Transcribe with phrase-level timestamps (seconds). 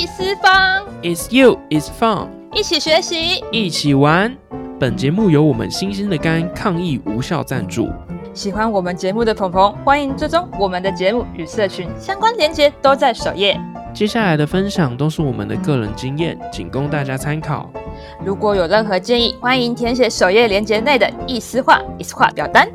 [0.00, 4.34] 易思方，It's you, it's fun，一起学习，一起玩。
[4.78, 7.90] 本节目由我们新鲜的肝抗疫无效赞助。
[8.32, 13.60] 喜欢我们节目的朋朋，欢迎追踪我们的节目与社群相关链接都在首页。
[13.92, 17.70] 接下来的分享都是我们的个人经验，仅供大家参考。
[18.24, 22.66] 如果有任何建议，欢迎填写首页链接内的意思化、意思化表单。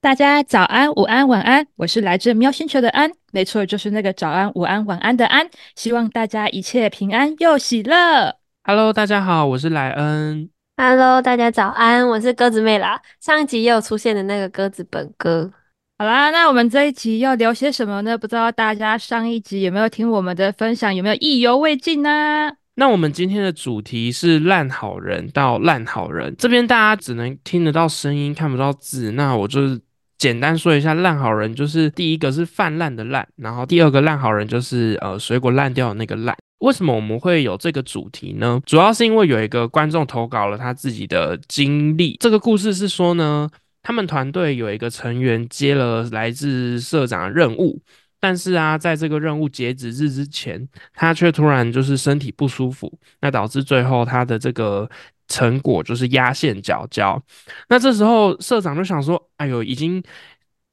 [0.00, 5.44] 大家早安、午安、晚安，我是来自喵星球的安，没错，就是那个早安、午安、晚安的安。
[5.74, 8.36] 希望大家一切平安又喜乐。
[8.62, 10.48] Hello，大家好，我是莱恩。
[10.76, 13.02] Hello，大家早安，我是鸽子妹啦。
[13.20, 15.50] 上一集也有出现的那个鸽子本哥。
[15.98, 18.16] 好啦，那我们这一集要聊些什么呢？
[18.16, 22.52] 不知道大家上一集有没有听我们的分享，有没有意犹未尽呢？
[22.76, 29.10] 那我们今天的主题是烂好人到烂好人，这边大家只能听得到声音，看不到字。
[29.10, 29.80] 那我就是。
[30.18, 36.36] 简单说一下，烂好人就是第一个是泛滥的烂，然后第二个烂好人就是呃水果烂掉的那个烂。
[36.58, 38.60] 为什么我们会有这个主题呢？
[38.66, 42.16] 主要是因为有一个观众投稿了他自己的经历。
[42.18, 43.48] 这个故事是说呢，
[43.80, 47.80] 他们团队有一个成员接了来自社长的任务，
[48.18, 54.90] 但是啊，在这个任务截止日之前，他却突然就是身体不舒服，那导致最后他的这个。
[55.28, 57.22] 成果就是压线缴交，
[57.68, 60.02] 那这时候社长就想说：“哎呦，已经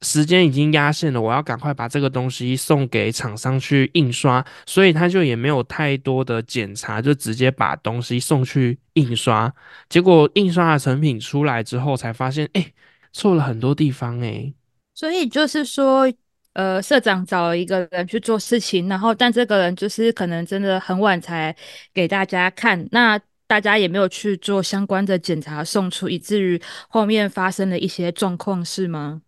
[0.00, 9.52] 时间已经压线了，我要赶快把这个东西送给厂商去印刷。”所以他就也没有太多的检查，就直接把东西送去印刷。
[9.90, 12.72] 结果印刷的成品出来之后，才发现，哎，
[13.12, 14.52] 错了很多地方，哎。
[14.94, 16.10] 所以就是说，
[16.54, 21.54] 呃，社长找了一个人去做事情，然后但这个人就是可能真的很晚才
[21.92, 23.20] 给大家看，那。
[23.46, 29.22] 大家也没有去做相关的检查送出，以至于后面发生了一些状况，是吗？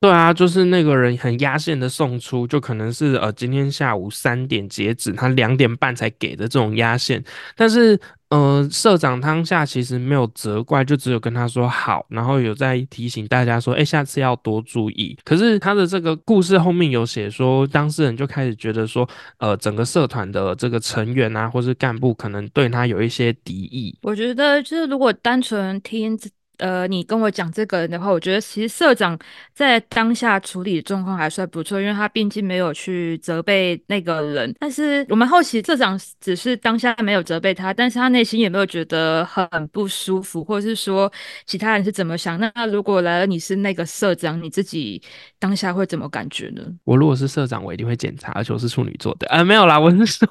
[0.00, 7.22] 对啊，就是那个人很压线的送出，就可能是呃今天下午三点截止，他两点半才给的这种压线，
[7.56, 7.98] 但是。
[8.34, 15.16] 嗯，社长当下其实没有责怪，就只有跟他说好，然后有在提醒大家说，哎，下次要多注意。
[15.24, 19.08] 可是他的这个故事后面有写说，当事人就开始觉得说，
[19.38, 23.96] 呃，整个社团的这个成员啊，或是干部可能对他有一些敌意。
[24.02, 26.18] 我觉得就是如果单纯听。
[26.58, 29.18] 呃，你跟我讲这个人的话，我觉得其实社长
[29.52, 34.54] 在当下处理状况还算不错，因为他毕竟没有去责备那个人。
[34.60, 41.12] 但是我们好奇，社长只是当下没有责备他，但是他内心有没有觉得很不舒服，或者是说
[41.44, 42.38] 其他人是怎么想？
[42.38, 45.02] 那如果来了你是那个社长，你自己
[45.40, 46.62] 当下会怎么感觉呢？
[46.84, 50.26] 我如果是社长，我一定会检查，而且我是处女座的啊，没有啦，我是说，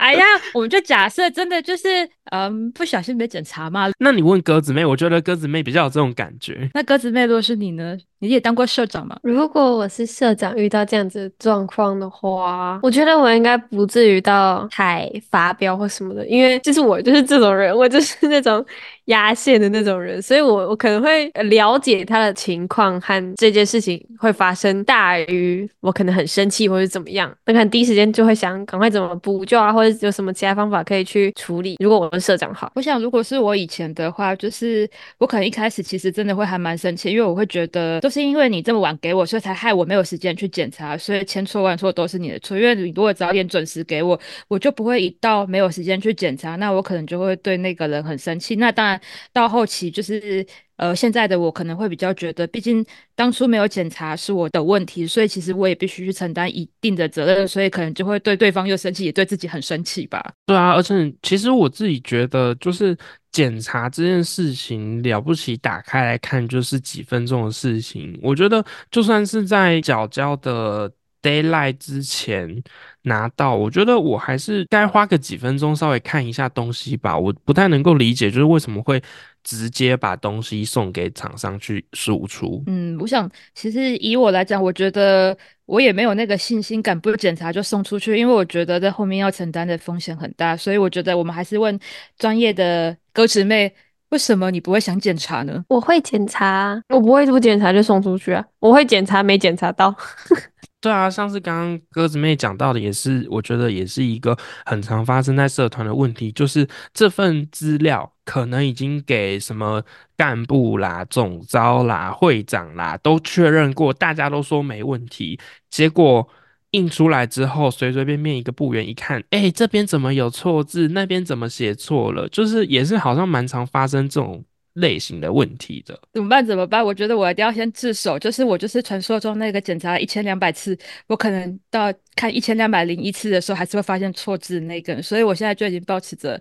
[0.00, 1.86] 哎呀，我们就假设真的就是
[2.32, 3.88] 嗯，不小心没检查嘛。
[4.00, 4.87] 那你问鸽子妹。
[4.88, 6.70] 我觉得鸽子妹比较有这种感觉。
[6.74, 7.98] 那鸽子妹，如果是你呢？
[8.20, 9.16] 你也当过社长吗？
[9.22, 18.64] 如果我是社长，遇到这样子状况的话，我觉得我应该不至于到太发飙或什么的，因为就是我就是这种人，我就是那种
[19.04, 31.76] 压线的那种人，所以我我可能会了解他的情况和这件事情会发生大于我可能很生气或者怎么样，那可能第一时间就会想赶快怎么补救啊，或者有什么其他方法可以去处理。
[31.78, 38.00] 如果我是社长好，我想如果是我以前的话，就是我可能一开始其实真的会还蛮生气，因为我会觉得。
[38.08, 42.56] 就是因为你这么晚给我，所以才害我没有时间去检查，所以千错万错都是你的错。
[42.56, 48.56] 因为你如果早点准时给我，我就不会一到没有时间去检查，那我可能就会对那个人很生气。
[48.56, 48.98] 那当然
[49.30, 50.46] 到后期就是
[50.78, 52.82] 呃，现在的我可能会比较觉得，毕竟
[53.14, 60.32] 当初没有检查是我的问题，所以其实我也必须去承担一定的责任，所以可能就会对对方又生气，也对自己很生气吧。
[60.46, 62.96] 对啊，而且其实我自己觉得就是。
[63.30, 68.18] 检查这件事情了不起，打开来看就是几分钟的事情。
[68.22, 70.90] 我觉得就算是在缴交的
[71.20, 72.62] d a y l i g h t 之前
[73.02, 77.16] 拿到，我觉得我还是该花个几分钟稍微看一下东西吧。
[77.16, 79.00] 我不太能够理解，就是为什么会
[79.48, 82.62] 直接把东西送给厂商去输出。
[82.66, 85.34] 嗯，我想其实以我来讲，我觉得。
[85.68, 91.78] 我也没有那个信心敢，不检查就送出去，因为我觉得在后面要承担的风险很大，所以我觉得我们还是问
[92.16, 93.70] 专业的歌词妹，
[94.08, 95.62] 为什么你不会想检查呢？
[95.68, 99.94] 我会检查，我不会不检查就送出去啊，我会检查，没检查到。
[100.80, 109.82] 对啊，上次刚刚鸽子妹讲到的也是，我觉得也是一个很常发生在社团的问题，就是这份资料可能已经给什么
[110.16, 116.28] 干部啦、总招啦、会长啦都确认过，大家都说没问题，结果
[116.70, 124.44] 印出来之后，随随便便一个部员一看，哎，这边怎么有错字，那边怎么写错了，就是也是好像蛮常发生这种。
[124.80, 125.98] 类型的问题的。
[126.12, 126.44] 怎么办？
[126.46, 126.84] 怎么办？
[126.84, 130.76] 我觉得我一定要先自首，就是我就是传说中那个检查一千两百次，
[131.06, 136.40] 我可能到看一千两百零一次的时候，还是会发现错字那个，所以我现在就已经保持着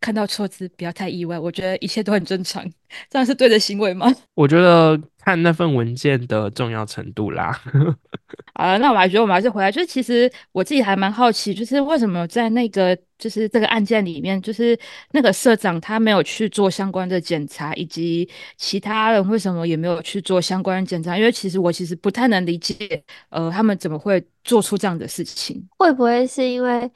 [0.00, 2.64] 看到错字不要太意外，我觉得一切都很正常，
[3.10, 4.12] 这样是对的行为吗？
[4.34, 7.60] 我觉得看那份文件的重要程度啦。
[8.54, 14.78] 啊，那我还觉得我们还是回来，就是其实我自己还蛮好奇，就是为什么在那个就是这个案件里面，就是
[15.12, 21.16] 那个社长他没有去做相关的检查，以及其他人为什么也没有去做相关的检查？
[21.16, 25.66] 因为其实我其实不太能理解，呃，他们怎么会做出这样的事情？
[25.78, 26.90] 会不会是因为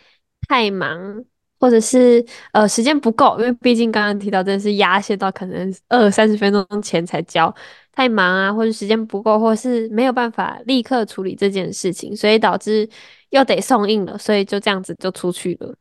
[0.48, 1.24] 太忙？
[1.64, 2.22] 或者是
[2.52, 7.52] 呃时间不够，因为毕竟刚刚提到真的是压线到可能二三十分钟前才交，
[7.90, 12.86] 太忙啊，或者时间不够，或者是没有办法立刻处理这件事情，所以导致
[13.30, 15.74] 又得送印了，所以就这样子就出去了。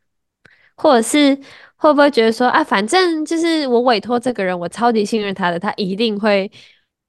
[0.78, 1.38] 或者是
[1.76, 6.50] 会不会觉得说啊，反正就是我委托这个人，我超级信任他的，他一定会。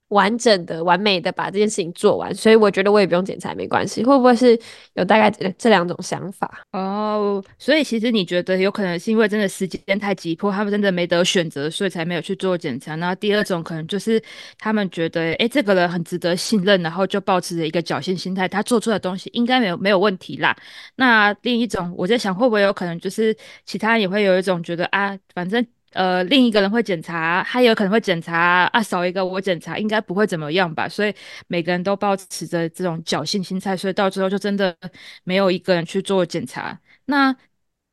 [0.09, 4.05] 完整的、完美的把这件事情做完，所以我觉得我也不用检查没关系。
[4.05, 4.57] 会不会是
[4.93, 6.63] 有大概这两种想法？
[6.73, 12.95] 哦，所以其实你觉得有可能是因为真的时间太急迫，他们真的没得选择，所以才没有去做检查。
[12.97, 14.23] 然后第二种可能就是
[14.59, 20.57] 他们觉得，哎，这个人很值得信任，然后就保持着一个侥幸心态，他做出的东西应该没有没有问题啦。
[20.97, 25.67] 那另一种，我在想会不会有可能就是其他也会有一种觉得啊，反正。
[25.95, 30.89] 呃，另一个人会检查，他有可能会检查啊，少一个我检查，应该不会怎么样吧？
[30.89, 31.15] 所以
[31.47, 34.77] 每个人都保持着这种侥幸心态，所以到最后就真的
[35.25, 36.79] 没有一个人去做检查。
[37.07, 37.35] 那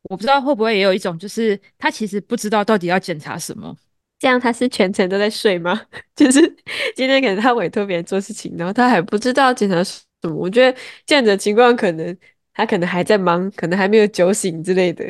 [0.03, 3.75] 我不知道会不会也有一种，就是他其实不知道到底要检查什么，
[4.19, 5.79] 这样他是全程都在睡吗？
[6.15, 6.39] 就是
[6.95, 10.33] 今天可能他委托别人做事情，然后他还不知道检查什么。
[10.35, 12.17] 我觉得这样的情况，可能
[12.53, 15.03] 他可能还在忙，可能还没有酒醒之类的。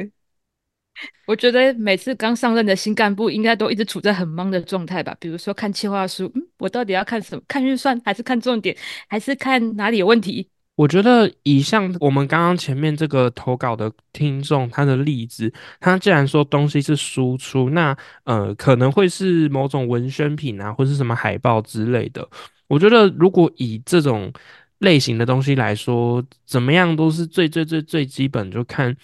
[1.26, 5.16] 我觉得每次刚上任的新干部应该都一直处在很忙的状态吧。
[5.20, 7.42] 比如说看计划书，嗯，我到底要看什么？
[7.48, 8.76] 看预算还是看重点，
[9.08, 10.48] 还是看哪里有问题？
[10.76, 17.96] 我觉得以像我们刚刚前面这个投稿的听众他的例子，他既然说东西是输出，那
[18.26, 22.28] 呃可能会是某种文宣品啊，或是什么海报之类的。
[22.68, 24.32] 我觉得如果以这种
[24.80, 28.96] 类型的东西来说，怎么样都是最最最最基本，就看。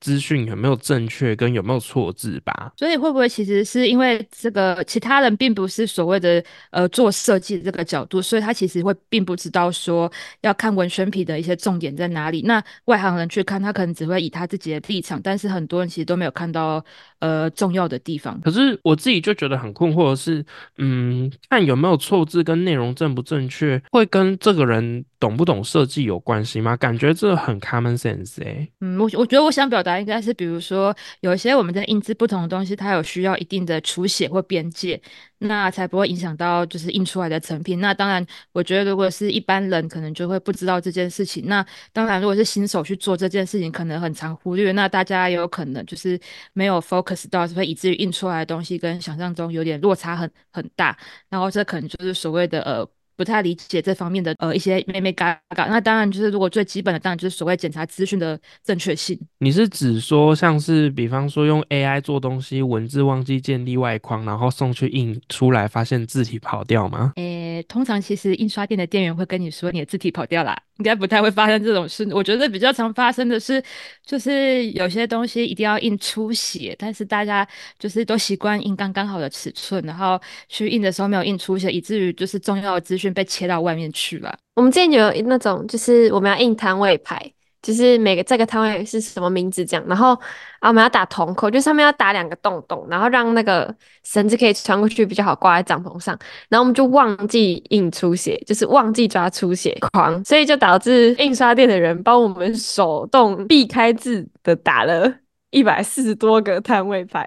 [0.00, 2.72] 资讯有没有正确，跟有没有错字吧？
[2.76, 10.10] 所以会不会其实是因为这个其他人并不是所谓的呃做设计这个角度，所以他其实会并不知道说
[10.42, 12.42] 要看文宣皮的一些重点在哪里。
[12.42, 16.84] 那外行人去看，他可能只会以他自己的立场，但是很多人其实都没有看到
[17.18, 18.40] 呃重要的地方。
[18.42, 20.44] 可是我自己就觉得很困惑的是，
[20.78, 26.76] 嗯，看有没有错字跟内容正不正确，会跟这个人懂不懂设计有关系吗？
[26.76, 28.68] 感觉这很 common sense 哎。
[28.80, 29.98] 嗯，我我觉得我想表达。
[29.98, 35.00] 应该是比如说，有一些我们在印制不同的东西，它有需要一定的书写或边界，
[35.38, 37.80] 那才不会影响到就是印出来的成品。
[37.80, 41.46] 那当然，我觉得如果是一般人，可能就会不知道这件事情。
[41.46, 44.70] 那当然，如果是新手去做这件事情，可能很常忽略。
[44.70, 46.16] 那大家也有可能就是
[46.52, 50.96] 没有 focus 到，会以至于印出来的东西跟想象中有点落差很很大。
[51.28, 52.88] 然后这可能就是所谓的呃。
[53.18, 59.18] 不太理解这方面的呃一些妹妹嘎嘎，那当然就是如果最基本的，当然就是所谓检查资讯的正确性。
[59.40, 67.12] 你是指说像是比方说用 AI 做东西，文字忘记建立外框，然后送去印出来，发现字体跑掉吗？
[67.16, 72.08] 诶，通常其实印刷店的店员会跟你说你的字体跑掉啦，应该不太会发生这种事。
[72.12, 73.62] 我觉得比较常发生的是，
[74.06, 77.46] 就是有些东西一定要印出血，但是大家
[77.78, 83.08] 就是都习惯印刚刚好的尺寸，然后去印的时候没有印出血，以至于就是重要的资讯。
[83.18, 84.38] 被切到外面去了。
[84.54, 87.18] 我们之前有那种，就是我们要印摊位牌，
[87.60, 90.14] 就是每个这个摊位是什么名字这样，然后
[90.60, 93.74] 啊我们要打铜扣，就上面要打两个洞洞，然后让那个
[94.04, 96.16] 绳子可以穿过去比较好挂在帐篷上。
[96.48, 105.12] 然后我们就忘记印出血，就是忘记抓出血狂，所以就导致印刷店的人帮我们手动避开字的打了
[105.50, 107.26] 一百四十多个摊位牌，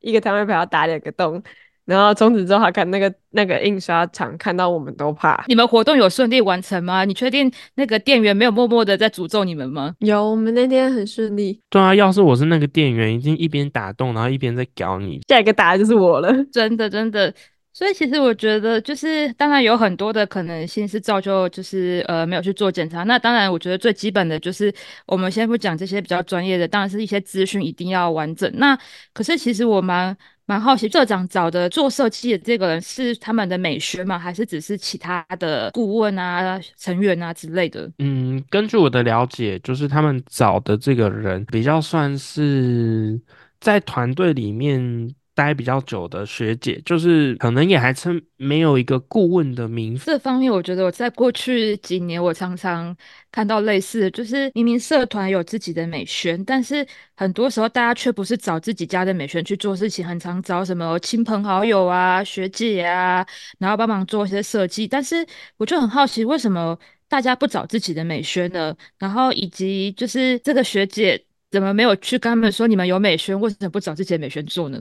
[0.00, 1.42] 一个摊位牌要打两个洞。
[1.88, 5.42] 然后从此之后，他看那个那个印刷厂看到我们都怕。
[5.48, 7.06] 你们活动有顺利完成吗？
[7.06, 9.94] 你确定那个店员没有默默的在诅咒你们吗？
[10.00, 11.58] 有，我们那天很顺利。
[11.70, 15.18] 对啊，要是我是那个店员，已经一边打洞，然后一边在搞你。
[15.28, 17.32] 下一个打的就是我了，真的真的。
[17.72, 23.04] 所以其实我觉得，就是当然有很多的可能性是造就，就是呃没有去做检查。
[23.04, 24.70] 那当然，我觉得最基本的就是
[25.06, 28.50] 我们先不讲这些比较专业的，当然是一些资讯一定要完整。
[28.56, 28.76] 那
[29.14, 30.16] 可是其实我蛮
[30.48, 34.18] 蛮好奇，社长找的做设计的这个人是他们的美学吗？
[34.18, 37.92] 还是只是其他的顾问啊、成员啊之类的？
[37.98, 43.20] 嗯，根据我的了解，就是他们找的这个人比较算是
[43.60, 45.14] 在团队里面。
[45.38, 50.12] 待比较久的学姐，就是可能也还称没有一个顾问的名分。
[50.12, 52.94] 这方面，我觉得我在过去几年，我常常
[53.30, 63.24] 看到类似，就是明明社团有自己的美宣，但是很多时候大家却不是找自己家的美宣去做事情，很常找什么亲朋好友啊、学姐啊，
[63.60, 64.88] 然后帮忙做一些设计。
[64.88, 65.24] 但是
[65.56, 66.76] 我就很好奇，为什么
[67.08, 68.74] 大家不找自己的美宣呢？
[68.98, 74.80] 然后以及就是这个学姐怎么没有去跟他们说你们有美宣，为什么不找自己的美宣做呢？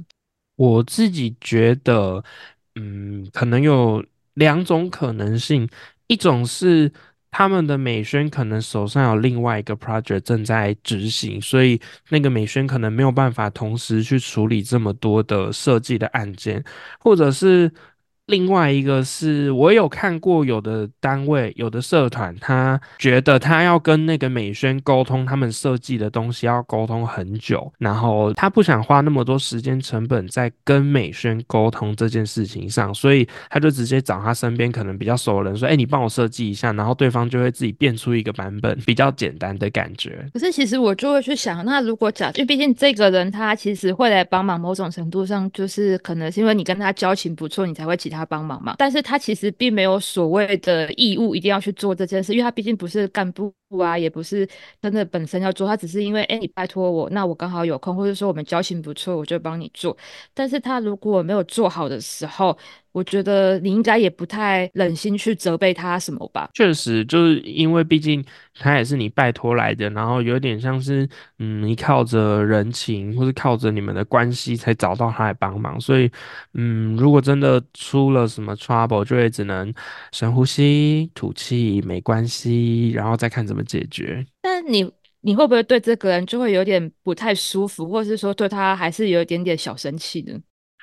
[0.58, 2.22] 我自己觉得，
[2.76, 5.66] 嗯，可能有两种可能性，
[6.08, 6.92] 一种是
[7.32, 16.62] 他们的美宣可能手上有另外一个 project 正在执行，所以那个美宣可能没有办法同时去处理这么多的设计的案件，
[17.00, 17.72] 或者是。
[18.28, 40.28] 另外一个是我有看过，有的单位、有的社团，他觉得他要跟那个美宣沟通，他们设计的东西要沟通很久，然后他不想花那么多时间成本在跟美宣沟通这件事情上，所以他就直接找他身边可能比较熟的人说：“哎，你帮我设计一下。”然后对方就会自己变出一个版本，比较简单的感觉。
[40.34, 48.17] 可是其实我就会去想，那如果假，因为毕竟这个人他其实会来帮忙，某种程度上就是可能是因为你跟他交情不错，你才会其他。
[48.18, 54.48] 他帮忙嘛，但是他其实并没有所谓的义务一定要去做这件事，因为他毕竟不是干部啊，也不是
[54.82, 59.96] 真的本身要做，他只是因为哎你拜托我，那我刚好有空，或者说我们交情不错，我就帮你做。
[60.34, 62.58] 但是他如果没有做好的时候，
[62.98, 66.50] 我觉得你应该也不太忍心去责备他什么吧？
[66.56, 68.26] 确实，就是因为毕竟
[68.56, 76.10] 他也是你拜托来的，然后有点像是嗯，你靠着人情或是靠着你们的关系才找到他来帮忙，所以
[76.56, 79.72] 嗯，如果真的出了什么 trouble，就会只能
[80.12, 84.26] 深呼吸、吐气，没关系，然后再看怎么解决。
[84.42, 90.34] 但你你会不会对这个人就会有点不太舒服，或者是说对他还是有一点点小生气呢？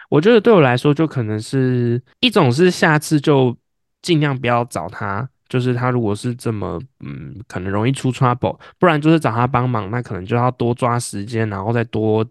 [0.09, 3.57] 我觉得对我来说，就可能是一种是下次就
[4.03, 12.25] 尽量不要找他，就是他如果是这么嗯，可能容易出 trouble，不然就是找他帮忙，那可能就要多抓时间，然后再多。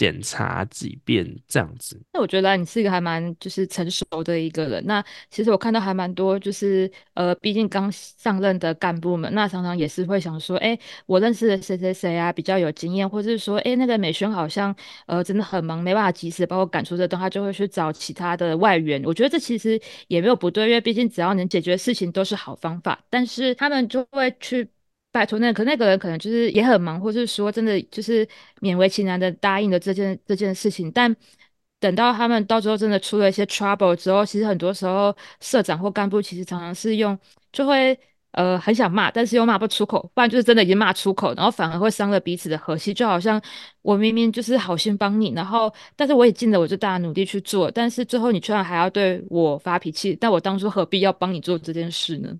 [0.00, 4.82] 检查几遍这样子，那我觉得你是一个还蛮就是成熟的一个人。
[4.86, 19.02] 那其实我看到还蛮多，就是呃，毕竟刚上任的干部们，那常常也是会想说，哎，我认识的谁谁谁啊，比较有经验，或者是说，哎，那个美宣好像呃真的很忙，没办法及时帮我赶出这段，他就会去找其他的外援。
[19.04, 19.78] 我觉得这其实
[20.08, 22.98] 也没有不对，因为毕竟只要能解决事情都是好方法。
[23.10, 24.66] 但是他们就会去。
[25.12, 28.26] 拜托，那可那个人可能就是也很忙，或是说真的就是
[28.60, 30.90] 勉为其难的答应了这件这件事情。
[30.92, 31.14] 但
[31.80, 37.18] 等到他们到时候真的出了一些 trouble 之后，其实很多时候社长或干部其实常常是用
[37.52, 37.98] 就会
[38.32, 42.94] 呃很想骂，但是又骂不出口，不然就是真的已经骂出口，然后反而会伤了彼此的和气。
[42.94, 43.40] 就好像
[43.82, 52.38] 我明明就是好心帮你，然后但是我也尽了我最大的努力去做，但是最后你居然还要对我发脾气，但我当初何必要帮你做这件事呢？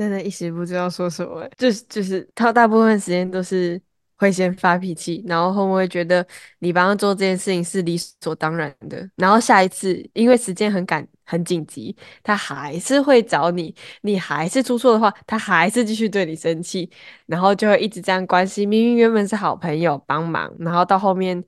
[0.00, 3.78] 真的，一时不知道说什么，就是就是他大部分时间都是
[4.16, 6.26] 会先发脾气，然后后面会觉得
[6.60, 16.90] 你帮他做这件事情是理所当然的，然后下一次因为时间很赶很紧急，他还是会找你，你还是出错的话，他还是继续对你生气，
[17.26, 21.44] 然后就会一直这样关系，明明原本是好朋友帮忙，然后到后面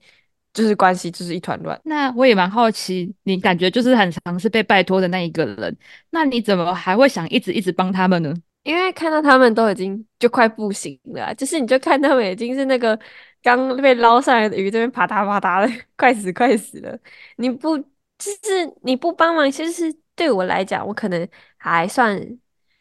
[0.53, 1.79] 就是关系就是一团乱。
[1.83, 5.75] 那我也蛮好奇，你感觉就是很常是被拜托的那一个人，
[6.11, 8.33] 那你怎么还会想一直一直帮他们呢？
[8.63, 12.97] 因为看到他们都已经就快不行了，就是你就看他们已经是那个
[13.41, 16.97] 刚被捞上来的鱼，这边啪嗒啪嗒的，快死快死了。
[17.35, 17.85] 你不就
[18.43, 22.17] 是你不帮忙，其实对我来讲，我可能还算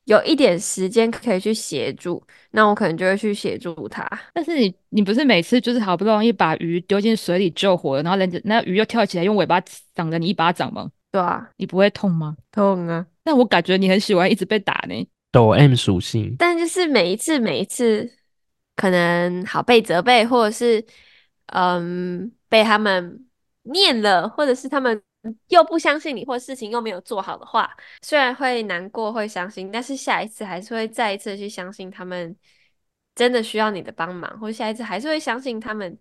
[0.04, 4.08] 有一点时间可以去协助，那我可能就会去协助他。
[4.34, 9.62] 但是你你不是每次就是好不容易把鱼丢进水里救活了，然后人家那鱼又跳起来用尾巴
[9.94, 10.90] 掌了你一巴掌吗？
[11.12, 12.36] 对啊，你不会痛吗？
[12.50, 13.06] 痛啊！
[13.22, 15.08] 但我感觉你很喜欢一直被打呢。
[15.30, 18.10] 抖 M 属性，但就是每一次每一次，
[18.74, 20.84] 可能好被责备，或者是
[21.46, 23.24] 嗯被他们
[23.62, 25.00] 念了，或者是他们
[25.48, 32.36] 又不相信你，或事情又没有做好的话，虽然会难过会伤心，但是下一次还是会再一次去相信他们
[33.14, 35.98] 真的需要你的帮忙，或者下一次还是会相信他们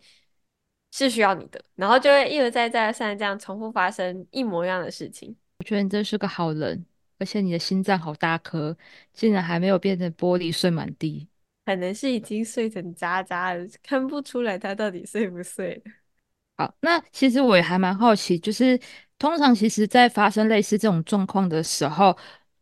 [0.91, 5.35] 是需要你的，然后就会一而再再而三这样重复发生一模一样的事情。
[5.59, 6.85] 我觉得你真是个好人。
[7.19, 8.75] 而且你的心脏好大颗，
[9.13, 11.27] 竟然还没有变成玻璃碎满地，
[11.63, 15.79] 可能是已经碎成渣渣了，看不出来它到底碎不碎
[16.61, 18.79] 好，那其实我也还蛮好奇，就是
[19.17, 22.15] 通常其实在发生类似这种状况的时候，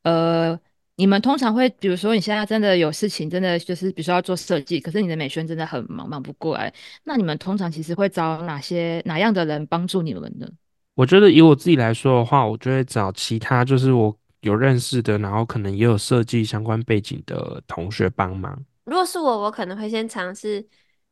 [0.03, 0.57] 呃，
[0.95, 10.47] 你们通常会，比如说你现在真的有事情，真的就是比如说要做设计，可是你的美宣真的很忙，忙不过来，那你们通常其实会找哪些哪样的人帮助你们呢？
[10.95, 18.57] 我觉得以我自己来说的话，我就会找其他就是我有认识的，然后可能也有设计相关背景的同学帮忙。
[18.85, 20.65] 如果是我，我可能会先尝试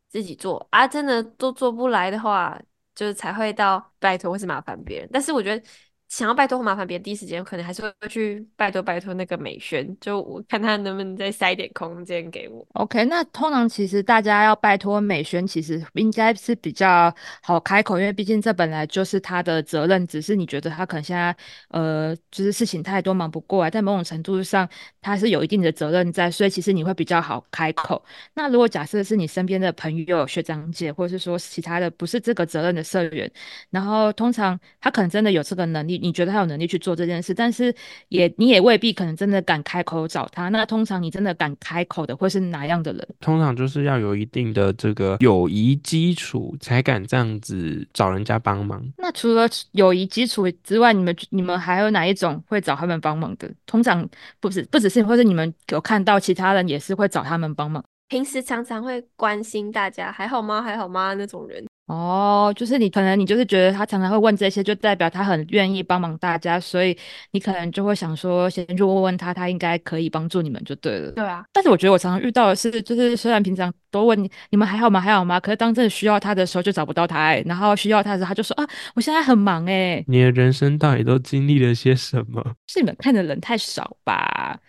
[0.10, 2.60] 自己做啊，真的都做不来的话，
[2.98, 5.10] 就是才会到拜托或是麻烦别人。
[5.14, 5.64] 但是我觉得。
[6.08, 12.66] 想要拜托麻烦别人，第一时间可能还是会去拜托拜托那个美宣，就我看他能不能再塞点空间给我。
[12.74, 20.08] OK，那通常其实大家要拜托美宣，其实应该是比较好开口，因为毕竟这本来就是他的责任。
[20.08, 21.36] 只是你觉得他可能现在
[21.70, 24.68] 呃，就是事情太多忙不过来，在某种程度上
[25.02, 28.02] 他是有一定的责任在，所以其实你会比较好开口。
[28.34, 33.30] 那如果假设是你身边的朋友、学长姐，或者是说其他的不是这个责任的社员，
[33.70, 35.97] 然后通常他可能真的有这个能力。
[36.00, 37.74] 你觉得他有能力去做这件事，但是
[38.10, 40.50] 也你也未必可能真的敢开口找他。
[40.50, 43.08] 那通常你真的敢开口的会是哪样的人？
[43.20, 48.84] 通常就是要有一定的这个友谊基础，才敢这样子找人家帮忙。
[48.98, 53.50] 那除了友谊基础之外，你们你们还有哪一种会找他们帮忙的？
[53.66, 54.08] 通常
[54.40, 57.84] 不是不只是，或者你们有看到其他人也是会找他们帮忙。
[58.10, 60.62] 平时常常会关心大家还好吗？
[60.62, 61.14] 还好吗？
[61.14, 61.66] 那种人。
[61.88, 66.98] 哦，就是你可能你就是觉得他常常会问这些，就代表他很愿意帮忙大家，所以
[67.32, 71.12] 你可能就会想说，先去问问他，他应该可以帮助你们就对了。
[71.12, 80.04] 对啊，但是我觉得我常常遇到的是，就是虽然平常都问你你们还好吗还好吗，可是当真的需要他的时候就找不到他，然后需要他的时候他就说啊，我现在很忙哎。
[80.08, 82.44] 你的人生到底都经历了些什么？
[82.68, 84.60] 是你们看的人太少吧？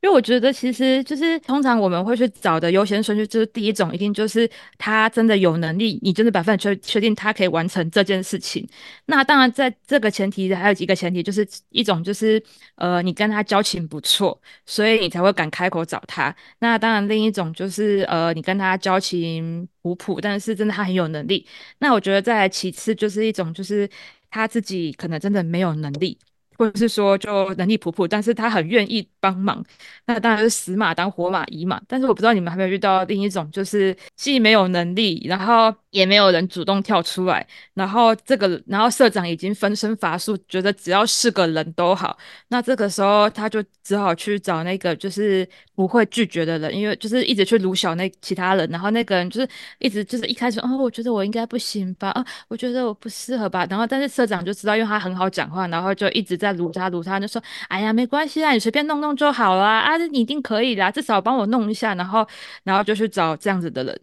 [0.00, 8.64] 因为我觉得，其实就是通常我们会去找的优先顺序，就是第一种一定就是他真的有能力，你真的百分百确确定他可以完成这件事情。
[9.06, 12.40] 那当然，在这个前提还有几个前提，就是一种就是
[12.76, 16.34] 呃，你跟他交情不错，所以你才会敢开口找他。
[16.60, 21.44] 那当然，另一种就是呃，你跟他交情普普，但是真的他很有能力。
[21.80, 23.88] 那我觉得再其次就是一种就是
[24.30, 26.16] 他自己可能真的没有能力。
[26.58, 29.64] 或者是说就能力普普，但是他很愿意帮忙，
[30.06, 31.80] 那当然是死马当活马医嘛。
[31.86, 42.18] 但是我不知道你们还没有遇到另一种，就是既没有能力，然后也没有人主动跳出来，然后这个然后社长已经分身乏术，觉得只要是个人都好。
[42.48, 53.64] 那这个时候他就只好去找那个就是不会拒绝的人，因为就是一直去鲁小那其他人，然后那个人就是一直就是一开始哦，我觉得我应该不行吧，啊，我觉得我不适合吧。
[53.70, 56.47] 然后但是社长就知道，因为他很好讲话，然后就一直在。
[56.52, 62.26] 撸他撸他，就说：“哎呀，没关系啊，你随便弄弄就好啦啊，你一定可以啦，至少帮我弄一下。”然后，
[62.64, 64.00] 然后就去找这样子的人，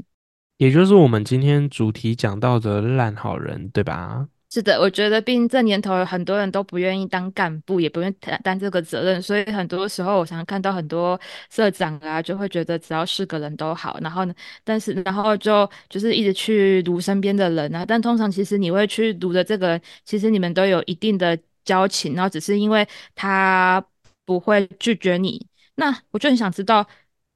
[0.57, 4.27] 也就是我们今天主题讲到的烂好人，对吧？
[4.51, 21.37] 是的，我觉得，毕竟这年头很多人都不愿意当干部，也不愿意担这个责任，所以很多时候我常常看到很多社长啊，就会觉得只要是个人都好，然后呢，但是然后就就是一直去撸身边的人啊，但通常其实你会去撸的这个，其实你们都有一定的。
[21.65, 23.85] 交情，然后只是因为他
[24.23, 26.87] 不会拒绝你，那我就很想知道，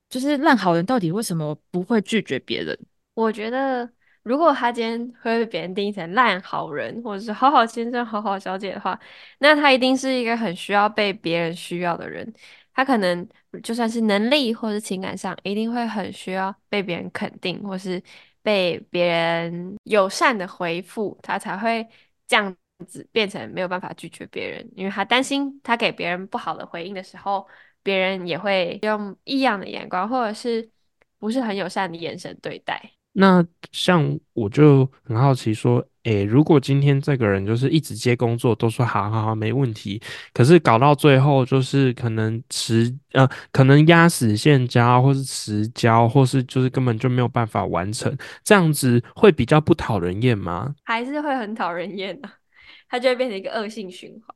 [0.10, 2.78] 就是烂好人到底为什么不会拒绝别人？
[3.16, 3.90] 我觉得，
[4.24, 8.98] 如果他今天会被别人定义成烂好人，或者是好好先生、好好小姐的话，
[9.40, 12.34] 那他一定是一个很需要被别人需要的人。
[12.74, 13.28] 他可能
[13.62, 18.02] 就算是能力或是情感上，一定会很需要被别人肯定，或是
[18.42, 21.86] 被别人友善的回复，他才会
[22.26, 22.56] 这样。
[22.88, 27.46] 子变成没有办法拒绝别人，因为他担心他给别人不好的回应的时候，
[27.84, 30.70] 别人也会用异样的眼光，或者是
[31.18, 32.92] 不是很友善的眼神对待。
[33.12, 50.76] 那像我就很好奇说，诶，如果今天这个人就是一直接工作都说好好好没问题，可是搞到最后就是可能迟呃，可能压死线交，或是迟交，或是就是根本就没有办法完成，这样子会比较不讨人厌吗？
[50.84, 52.30] 还是会很讨人厌的。
[52.90, 54.36] 它就会变成一个恶性循环。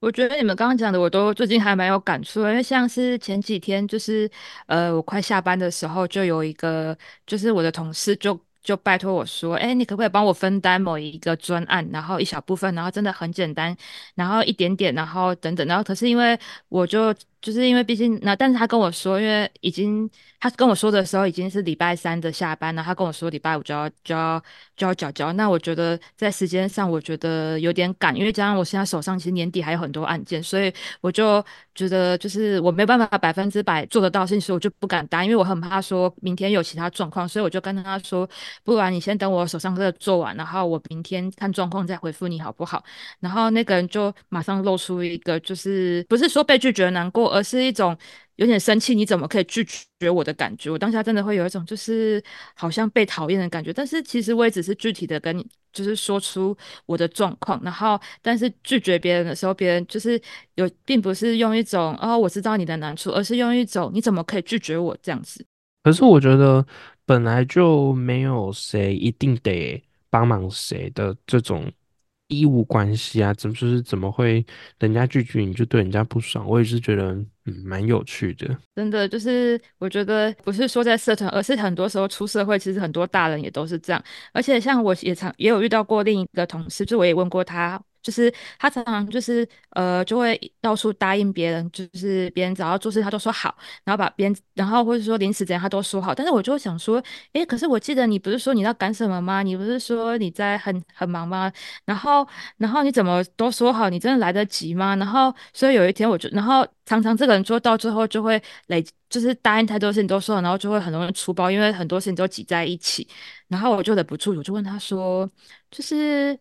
[0.00, 4.30] 我觉得你们刚刚讲的，我都最近还蛮有感触，因为像是前几天，就是
[4.66, 13.76] 呃，我快下班的时候，就有一个，就是我的同事就就拜托我说，哎，你可不可以帮我分担某一个专案，然后一小部分，然后真的很简单，
[14.14, 17.14] 然后一点点，然后等等，然后可是因为我就。
[17.40, 24.42] 就是因为毕竟那，但是他跟我说，因为已经他跟我说的时候已经是礼拜三的下班了，他跟我说礼拜五就要就要
[24.76, 25.32] 就要缴交。
[25.32, 31.42] 那我觉得在时间上，我觉得有点赶，因为加上我现在手上其实年底还有很多案件，所以我就
[31.74, 38.28] 觉得就是我没办法百分之百做得到，所以我就不敢答，因为我很怕说明天有其他状况，所以我就跟他说，
[38.64, 42.84] 不然你先等我手上这个做完，然后我明天看状况再回复你好不好？
[43.20, 47.29] 然后那个人就马上露出一个就是不是说被拒绝难过。
[47.30, 47.96] 而是一种
[48.36, 49.64] 有点生气，你怎么可以拒
[49.98, 50.70] 绝我的感觉？
[50.70, 52.22] 我当下真的会有一种就是
[52.54, 53.72] 好像被讨厌的感觉。
[53.72, 60.20] 但是其实我也只是具体的跟你就是说出我的状况，然后但是拒绝别人的时候，别人就是
[60.54, 65.44] 有并不是用一种哦我知道你的难处，而是用一种你怎么可以拒绝我这样子。
[65.82, 66.66] 可是我觉得
[67.04, 71.70] 本来就没有谁一定得帮忙谁的这种。
[72.30, 74.44] 义务关系啊，怎么就是怎么会
[74.78, 76.48] 人家拒绝你就对人家不爽？
[76.48, 77.12] 我也是觉得
[77.44, 78.56] 嗯蛮有趣的。
[78.74, 84.02] 真的就是我觉得不是说在社团，而是很多时候出社会，其实很多大人也都是这样。
[84.32, 87.82] 而且像我也常也有遇到过另一个同事，就我也问过他。
[88.02, 96.14] 就是他常常就是呃，就会到处答应别人，就是别人只要做事他都说好，然后把别人，然后或者说临时怎样他都说好。
[96.14, 99.42] 但是我就想说，诶，可是我记得你不是说你要赶什么吗？
[99.42, 101.50] 你不是说你在很很忙吗？
[101.84, 103.88] 然后然后你怎么都说好？
[103.90, 104.96] 你真的来得及吗？
[104.96, 113.06] 然后所以有一天我就，然后常常这个人做到最后就会累，就是答应太多事情都说了，然后就会很容易出包，因为很多事情都挤在一起。
[113.48, 115.28] 然后我就忍不住，我就问他说，
[115.70, 116.38] 就是。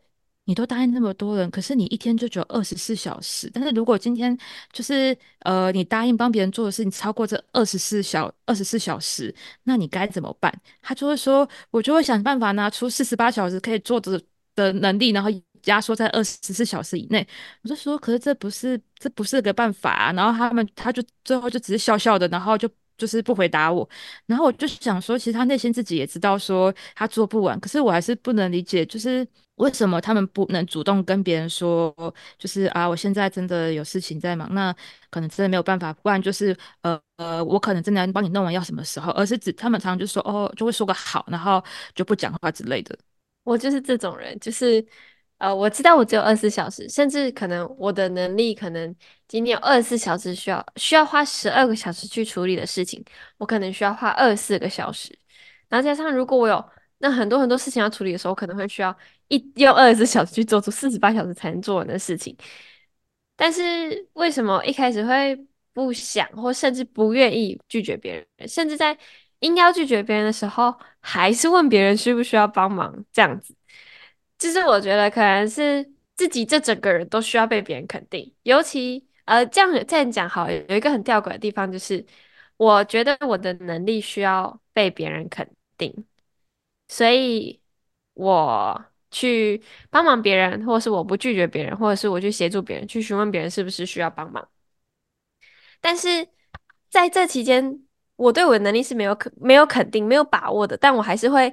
[0.50, 3.48] 你都答应那么多人，可是你一天就只有二十四小时。
[3.54, 4.36] 但是如果今天
[4.74, 9.34] 就是呃，你答应帮别人做的事情超过这二十四小二十四小时，
[9.66, 10.52] 那你该怎么办？
[10.82, 14.20] 他就会说，我就会想办法拿出四十八小时可以做的
[14.56, 15.30] 的能力，然后
[15.66, 17.28] 压缩在二十四小时以内。
[17.62, 20.12] 我就说，可是这不是这不是个办法啊。
[20.14, 22.68] 然后他们他就最后就只是笑笑的，然后就
[23.00, 23.88] 就是不回答我。
[24.28, 29.28] 然后我就想说，其实他内心自己也知道说他做不完，可是我还是不能理解，就是。
[29.60, 31.94] 为什么他们不能主动跟别人说？
[32.38, 34.74] 就是啊，我现在真的有事情在忙，那
[35.10, 35.92] 可能真的没有办法。
[35.96, 39.12] 不然就是呃呃，我可能真的要帮你弄完，要什么时候？
[39.12, 41.62] 而是指他们常常就说哦，就会说个好，然后
[41.94, 42.98] 就不讲话之类的。
[43.44, 44.86] 我就是这种人，就是
[45.40, 48.96] 呃，我知道我只有二十四小时，甚至可能我的能力可能
[49.28, 53.04] 今天有二十四小时需要需要花十二个小时去处理的事情，
[53.38, 55.18] 我可能需要花二十四个小时。
[55.68, 56.64] 然后加上如果我有
[57.00, 58.96] 那很多很多事情要处理的时候，可能会需要。
[59.32, 62.36] 一用二十四小时去做出四十八小时才能做完的事情，
[63.36, 65.40] 但是为什么一开始会
[65.72, 68.98] 不想或甚至不愿意拒绝别人，甚至在
[69.42, 73.06] 应该拒绝别人的时候，还是问别人需不需要帮忙？
[73.14, 73.54] 这样子，
[74.40, 78.34] 就是我觉得可能是自己这整个人都需要被别人肯定。
[78.44, 82.04] 尤其呃，这样这样讲好，有一个很吊诡的地方，就是
[82.58, 85.48] 我觉得我的能力需要被别人肯
[85.78, 86.06] 定，
[86.88, 87.62] 所以
[88.14, 88.86] 我。
[89.12, 94.48] 去帮忙别人，或是我不拒绝别人，或者是我去协助别人，去询问别人是不是需要帮忙。
[95.82, 96.28] 但是
[96.92, 97.82] 在这期间，
[98.18, 101.52] 我对我的能力是没有肯没有肯定、没有把握的，但我还是会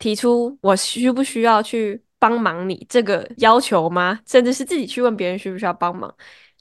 [0.00, 4.18] 提出我需不需要去帮忙你这个要求吗？
[4.26, 6.12] 甚至是自己去问别人需不需要帮忙。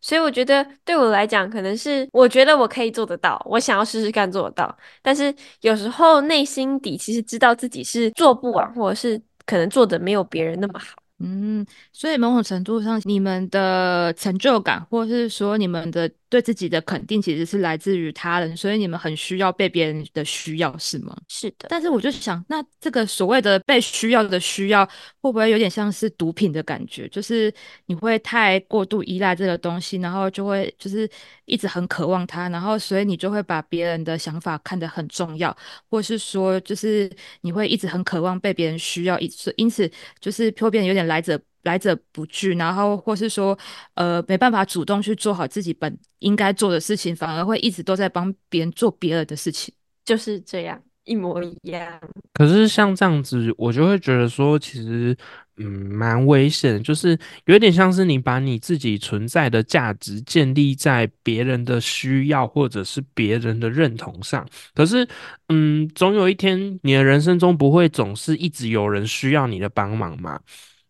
[0.01, 4.77] 所以我觉得对我来讲，可能是我觉得我可以做得到，我想要试试看做得到。
[5.01, 9.21] 但是有时候内心底其实知道自己是做不完，或者是。
[9.47, 21.15] 可能做的没有别人那么好，嗯，所以某种程度上，你们的成就感，或者是说你们的对自己的肯定，其实是来自于他人，所以你们很需要被别人的需要，是吗？
[21.29, 21.67] 是的。
[21.69, 24.85] 但是我就想，那这个所谓的被需要的需要，
[25.21, 27.07] 会不会有点像是毒品的感觉？
[27.07, 27.53] 就是
[27.85, 31.09] 你会太过度依赖这个东西，然后就会就是
[31.45, 35.55] 一直很渴望它，然后所以你就会把别人的想法看得很重要，
[35.89, 43.57] 或是说就是你会一直很渴望被别人需要，因因此就是会变得有点来者来者不拒，然后或是说
[43.95, 50.81] 呃没办法主动去做好自己本应该做的事情，反而会一直都在帮别人做别人的事情，就是这样。
[51.05, 52.01] 一模一样，
[52.33, 55.15] 可是像这样子，我就会觉得说，其实
[55.57, 57.15] 嗯，蛮危险，就是
[57.45, 64.43] 有点像是你把你自己存在的价值建立在别人的需要或者是别人的认同上。
[64.73, 65.07] 可是，
[65.49, 70.39] 嗯，总有一天，你的人生中不会总是一直有人需要你的帮忙嘛？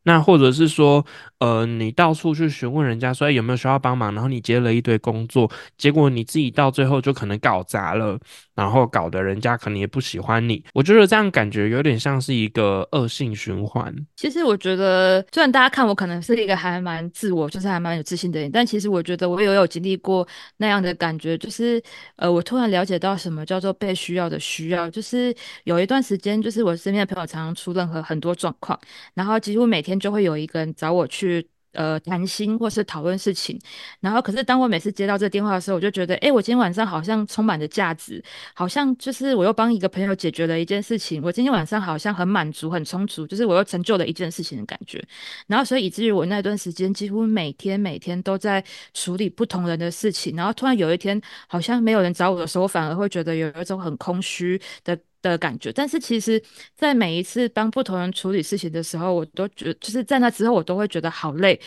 [0.06, 1.06] 那或者是说，
[1.40, 8.20] 呃，你到处去询问人家说有没有需要帮忙，然后你接了一堆工作，结果你自己到最后就可能搞砸了，
[8.56, 10.64] 然后搞得人家可能也不喜欢你。
[10.74, 13.94] 我觉得这样感觉有点像是一个恶性循环。
[14.16, 20.26] 其实我觉得，虽然大家看我可能是一个还蛮自我，就是还蛮有自信的人，但其实我觉得我也有经历过
[20.58, 21.82] 那样的感觉，就是
[22.16, 28.80] 呃，我突然了解到什么叫做被需要的需要，就是有一段时间，就是我身边的朋友常常出任何很多状况，
[29.16, 29.96] 然后几乎每天。
[29.96, 33.60] 就会有一个人找我去呃谈心或是讨论事情。
[34.00, 45.04] 然后，可是当我每次接到这个电话的时候，我就觉得，哎，我今天晚上好像充满着价值，好像就是我又帮一个朋友解决了一件事情，我今天晚上好像很满足、很充足，就是我又成就了一件事情的感觉。
[45.48, 50.36] 然后，所以以至于我那段时间几乎每天每天都在处理不同人的事情。
[50.36, 54.98] 然后，突然有一天好像没有人找我的时候，我反而会觉得有一种很空虚的。
[55.30, 56.42] 的感觉，但是其实，
[56.76, 61.60] 在每一次帮不同人处理事情的时候，我都觉，就是在那之后，我都会觉得好累，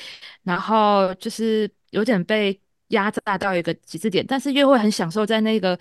[0.43, 5.79] 然后就是有点被压榨到一个极致点，但是又会很享受在那个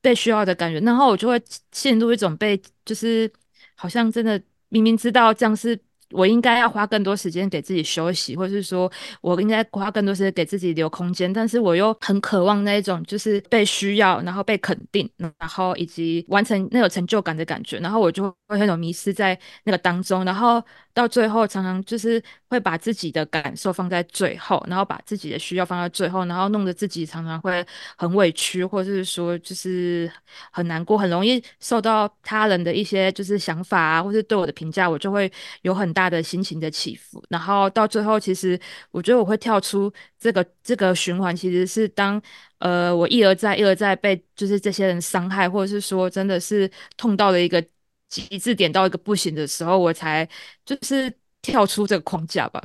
[0.00, 1.40] 被需要的感觉，然后我就会
[1.72, 3.30] 陷入一种被，就是
[3.74, 5.78] 好像真的明明知道这样是。
[6.14, 27.66] 我应该要花更多时间给自己休息，或是说我应该花更多时间给自己留空间，但是我又很渴望那一种就是被需要，然后被肯定，然后以及完成那种成就感的感觉，然后我就会很有迷失在那个当中，然后到最后常常就是会把自己的感受放在最后，然后把自己的需要放在最后，然后弄得自己常常会
[27.98, 30.08] 很委屈，或者是说就是
[30.52, 35.30] 很难过，很容易受到他人的一些就是想法啊，或是对我的评价，我就会
[35.62, 36.03] 有很大。
[36.04, 38.58] 他的心情的起伏，然后到最后，其实
[38.90, 42.20] 我觉得我会跳出这个这个循环，其实是当
[42.58, 47.64] 呃我一而再一而再被就是这些人伤害，或者是说真的是痛到了一个
[48.08, 50.28] 极致点到一个不行的时候，我才
[50.64, 51.12] 就是
[51.42, 52.62] 跳出这个框架吧。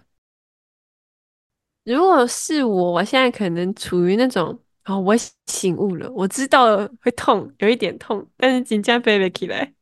[1.86, 5.16] 如果是我，我现在可能处于那种哦，我
[5.48, 9.74] 醒悟了，我知道会痛，有一点痛，但是紧张背了起来，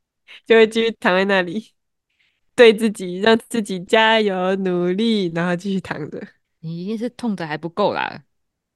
[0.45, 1.76] 就会继续躺在那里。
[2.57, 6.19] 对自己，让自己加油努力，然后继续躺着。
[6.59, 8.23] 你一定是痛的还不够啦。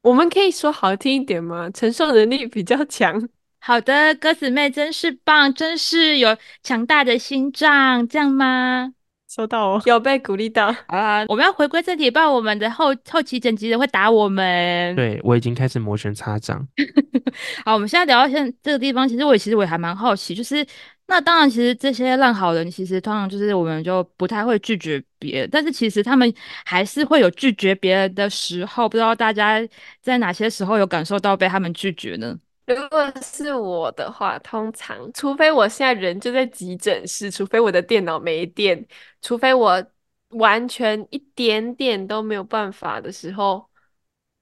[0.04, 1.70] 我们可以说好听一点吗？
[1.72, 3.28] 承受能力比较强。
[3.60, 8.94] 好的，鸽子妹真是棒，真是有强大的心脏，这样吗？
[9.34, 11.24] 收到哦，有被鼓励到啊！
[11.30, 14.94] 我们要回归正题，不然我们的后后期剪辑人会打我们。
[14.94, 16.68] 对我已经开始摩拳擦掌。
[17.64, 20.66] 好，我们现在聊到现这个地方，其实我其实我也还蛮好奇，就是。
[21.08, 28.88] 那当然，其实这些烂好人，其实通常就是我们就不太会拒绝别人，但是其实他们还是会有拒绝别人的时候。
[28.88, 29.60] 不知道大家
[30.02, 32.38] 在哪些时候有感受到被他们拒绝呢？
[32.76, 38.86] 如果是我的话，通常除非我现在人就在急诊室，除非我的电脑没电，
[39.22, 39.84] 除非我
[40.30, 43.70] 完全一点点都没有办法的时候，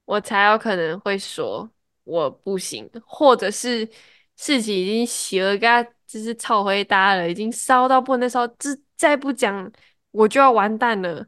[0.04, 1.70] 我才有可能会说
[2.04, 3.88] 我不行，或者是
[4.36, 5.56] 事情已经邪了，
[6.06, 9.70] 就是草灰搭了，已经烧到不能烧，这再不讲
[10.10, 11.26] 我就要完蛋了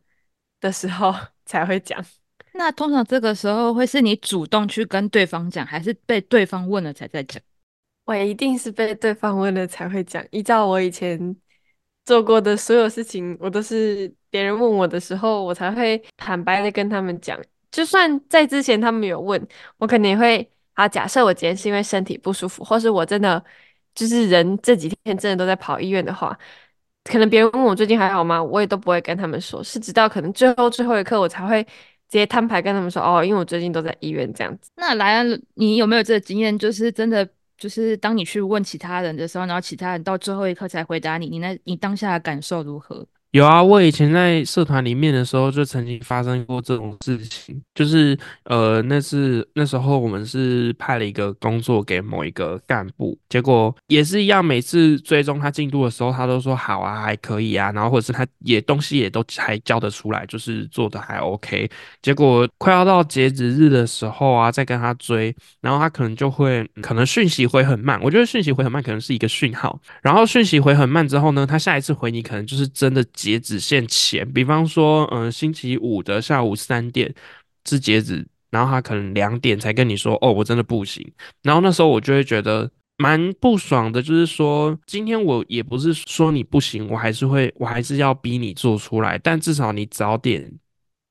[0.61, 1.15] 的时候
[1.47, 2.05] 才会讲。
[2.53, 7.43] 那通常这个时候会是你主动去跟对方讲，还是被对方问了才在讲？
[8.05, 10.25] 我一定是被对方问了才会讲。
[10.31, 11.37] 依照我以前
[12.05, 17.39] 做过的所有事情，我都是别人问我的时候，我才会坦白的跟他们讲。
[17.71, 19.47] 就算在之前他们有问
[19.79, 20.87] 我，肯定会好。
[20.89, 23.45] 假设我今天是因为身体不舒服，或是我真的。
[23.95, 26.35] 就是人这几天真的都在跑医院的话，
[27.05, 31.67] 可能别人问我最近还好吗，我也都不会跟他们说，是直到可能最后最后一刻，我才会
[32.13, 34.71] 直接摊牌跟他们说，哦，因为我最近都在医院这样子。
[34.77, 36.59] 那莱恩，你有没有这个经验？
[36.59, 43.07] 就是真的，就是当你去问其他人的时候，然后其他人到最后一刻才回答你，你那你当下的感受如何？
[43.33, 47.59] 有啊，我以前在社团里面的时候，就曾经发生过这种事情。
[47.75, 61.71] 就是呃，那是那时候我们是派了一个工作给某一个干部，结果也是一样，每次追踪他进度的时候，他都说好啊，还可以啊，然后或者是他也东西也都还交得出来，就是做的还 OK。
[62.03, 67.99] 结果快要到截止日的时候啊，再跟他追，然后他可能就会可能讯息回很慢。
[68.03, 69.81] 我觉得讯息回很慢可能是一个讯号。
[70.03, 73.03] 然后讯息回很慢之后呢，他下一次回你可能就是真的。
[73.23, 77.15] 截止线前，比方说，嗯，星期五的下午三点
[77.65, 81.09] 是截止，然后他可能两点才跟你说，哦，我真的不行。
[81.45, 90.59] 然后那时候我就会觉得蛮不爽的，就是说，今天我也不是说你不行，我还是会，我还是要逼你做出来，但至少你早点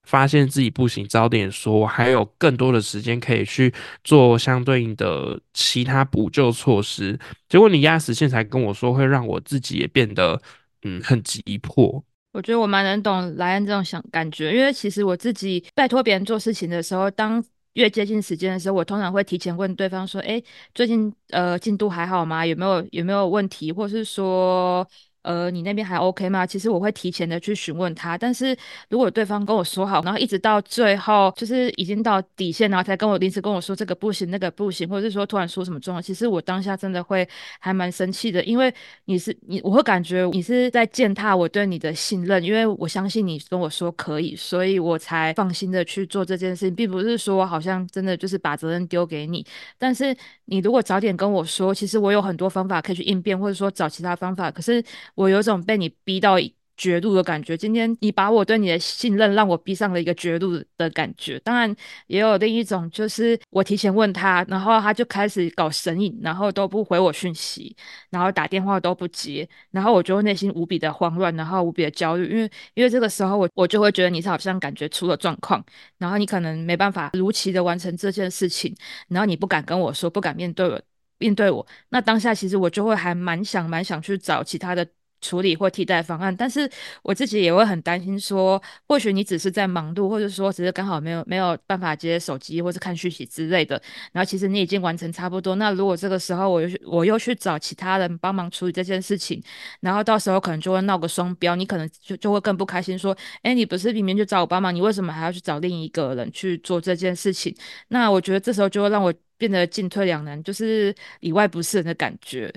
[0.05, 7.17] 发现自己不行，早点说，我还有更多的时间可以去做相对应的其他补救措施。
[7.47, 10.41] 结果你压死线才跟我说，会让我自己也变得。
[10.83, 12.03] 嗯，很急迫。
[12.33, 20.41] 我觉得我蛮能懂莱恩这种想感觉，因为其实我自己拜托别人做事情的时候，当越接近时间的时候，我通常会提前问对方说：“哎，
[20.73, 22.45] 最近呃进度还好吗？
[22.45, 23.71] 有没有有没有问题？
[23.71, 24.87] 或是说
[25.23, 26.45] 呃，你那边还 OK 吗？
[26.45, 28.57] 其实我会提前的去询问他，但是
[28.89, 37.27] 如果对方跟我说好，然后一直到最后就是已经到底线，然后才跟我临时跟我说这个不行，那个不行，或者是说突然说什么状况，其实我当下真的会
[37.59, 38.73] 还蛮生气的，因为
[39.05, 49.45] 你是你，我会感觉你是在践踏我对你的信任，因为我相信你跟我说可以，所以我才放心的去做这件事情，并不是说好像真的就是把责任丢给你，
[49.77, 54.83] 但是你如果早点跟我说，其实我有很多方法可以去应变，或者说找其他方法，可是。
[55.15, 56.37] 我有种被你逼到
[56.77, 57.55] 绝路的感觉。
[57.55, 61.37] 今天你把我对你的信任让我逼上了一个绝路的感觉。
[61.39, 61.75] 当然，
[62.07, 67.75] 也有另一种，就是我提前问他，然后他就开始搞神隐，然后都不回我讯息，
[68.09, 75.63] 然后打电话都不接，然后我就内心无比的慌乱，然后无比的焦虑，因为因为这个时候我我就会觉得你是好像感觉出了状况，
[75.99, 78.75] 然后你可能没办法如期的完成这件事情，
[79.07, 80.81] 然后你不敢跟我说，不敢面对我。
[81.19, 84.83] 面对我，那当下其实我就会还蛮想蛮想去找其他的
[85.21, 86.69] 处理或替代方案，但是
[87.03, 93.81] 我自己也会很担心说，或许你只是在忙碌，或者说只是刚好没有没有办法接手机或是看讯息之类的，
[94.11, 99.41] 然后其实你已经完成差不多，那如果这个时候我又我又去找其他人帮忙处理这件事情，
[99.79, 107.55] 然后到时候可能就会闹个双标，你可能就就会更不开心，说，哎，你不是明明就找我帮忙，你为什么还要去找另一个人去做这件事情？
[107.89, 109.13] 那我觉得这时候就会让我。
[109.41, 112.53] 变得进退两难，就是里外不是人的感觉。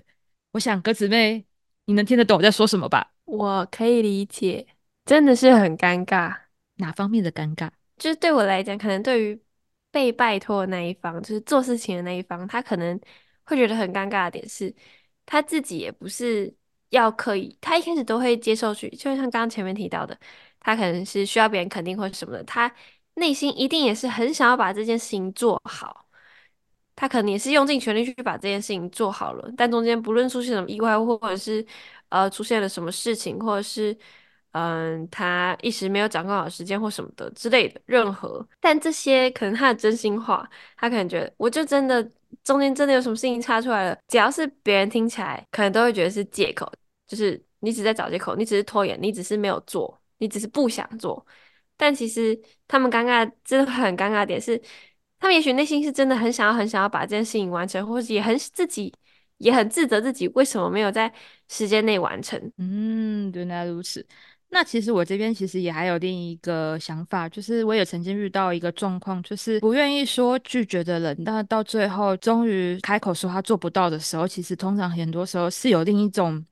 [0.52, 1.42] 我想鸽子妹，
[1.86, 3.12] 你能听得懂我在说什么吧？
[3.26, 4.66] 我可以理解，
[5.04, 6.34] 真的是很尴尬。
[6.76, 7.70] 哪方面的尴尬？
[7.96, 9.40] 就是对我来讲，可能对于
[9.90, 12.98] 被拜托的那一方，就是做事情的那一方，他可能
[13.44, 14.74] 会觉得很尴尬的点是，
[15.26, 16.52] 他自己也不是
[16.90, 20.18] 要刻意，他一开始都会接受去，就像刚刚前面提到的，
[20.60, 22.74] 他可能是需要别人肯定或什么的，他
[23.14, 26.03] 内心一定也是很想要把这件事情做好。
[26.96, 31.64] 他可能也是用尽全力去把这件事情做好了，但中间不论出现什么意外，或者是
[32.08, 33.96] 呃出现了什么事情，或者是
[34.52, 42.08] 嗯他一时没有掌控好时间或什么的之类的任何，但这些可能他的真心话，他可能觉得我就真的
[42.44, 46.72] 中间真的有什么事情插出来了，只要是别人听起来，可能都会觉得是借口，
[47.08, 51.26] 就是你只在找借口，你只是拖延，你只是没有做，你只是不想做，
[51.76, 54.62] 但其实他们尴尬，真的很尴尬的点是。
[55.20, 58.92] 他们也许内心是真的很想要、很想要把这件事情完成，或者也很自己
[59.38, 61.10] 也很自责自己为什么没有在
[61.48, 62.38] 时间内完成。
[62.58, 64.06] 嗯，原来如此。
[64.50, 76.44] 那其实我这边其实也还有另一个想法，就是我也曾经遇到一个状况，就是不愿意说拒绝的人，但到最后终于开口说他做不到的时候，其实通常很多时候是有另一种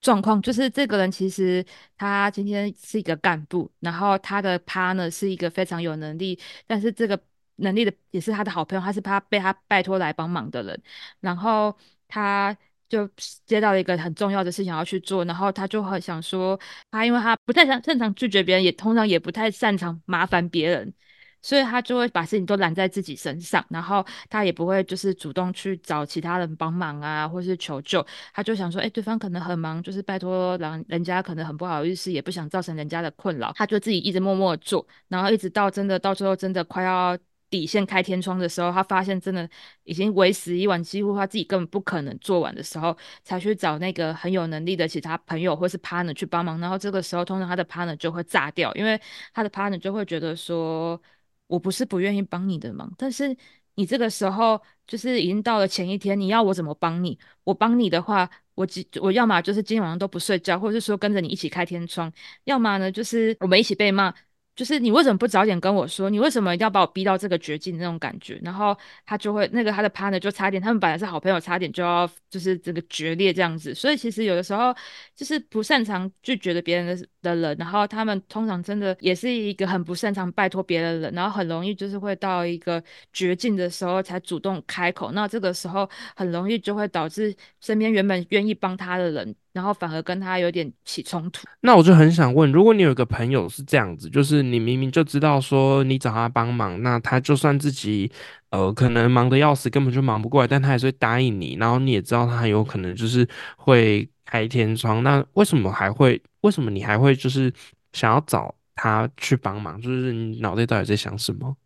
[0.00, 1.62] 状况，就是这个人其实
[1.98, 7.20] 他今天是一个干部，然后他的 partner 是一个非常有能力，但是这个。
[7.62, 10.82] 能力的也是他的好朋友，他是他被他拜托来帮忙的人，
[11.20, 11.76] 然后
[12.08, 12.56] 他
[12.88, 13.08] 就
[13.46, 16.58] 接到了一个很重要的事情要去做，然后他就很想说，
[16.90, 20.92] 他因为他不太擅擅长拒绝别人，也通常也不太擅长麻烦别人，
[21.40, 37.16] 所以他就会把事情都揽在自己身上，然后他也不会就是主动去找其他人帮忙啊，或是求救，他就想说，哎，对方可能很忙，就是拜托人人家可能很不好意思，也不想造成人家的困扰，他就自己一直默默做，然后一直到真的到最后真的快要。
[37.52, 39.46] 底线开天窗的时候，他发现真的
[39.84, 46.58] 已经为时已晚，几乎他自己根本不可能做完的时候，才去找那个很有能力的其他朋友或是 partner 去帮忙。
[46.60, 48.98] 然后这个时候，通常他的 partner 就会炸掉，因为
[49.34, 51.00] 他的 partner 就会觉得说
[51.46, 53.36] ：“我不是不愿意帮你的忙，但是
[53.74, 57.18] 你这个时候就是已经到了前一天，你要我怎么帮你？
[57.44, 62.10] 我帮你的话，我今我要么就是今天晚上都不睡觉，或者是说跟着你一起开天窗，
[62.44, 64.14] 要么呢就是我们一起被骂。”
[64.62, 66.08] 就是你为什么不早点跟我说？
[66.08, 68.38] 你为什么一定要把我逼到这个绝境那种感觉？
[68.44, 73.74] 然后他就会那个他的 partner 就差点，他们本来是好朋友，差点就要就是这个决裂这样子。
[73.74, 74.72] 所以其实有的时候
[75.16, 82.80] 就是不擅长拒绝的别人的的人，然后他们通常真的也是一个很不擅长拜托别人的人，然后很容易就是会到一个
[83.12, 85.10] 绝境的时候才主动开口。
[85.10, 89.34] 那这个时候很容易就会导致身边原本愿意帮他的人。
[89.52, 91.46] 然后反而跟他有点起冲突。
[91.60, 98.10] 那我就很想问，如果你有一个朋友是这样子，就是你明明就知道说你找他帮忙，那他就算自己
[98.50, 101.56] 呃可能忙得要死，根本就忙不过来，但他还是会答应你。
[101.60, 106.20] 然后你也知道他有可能就是会开天窗，那为什么还会？
[106.40, 107.52] 为什么你还会就是
[107.92, 109.80] 想要找他去帮忙？
[109.80, 111.56] 就是你脑袋到底在想什么？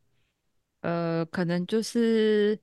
[0.83, 2.59] 呃，可能就是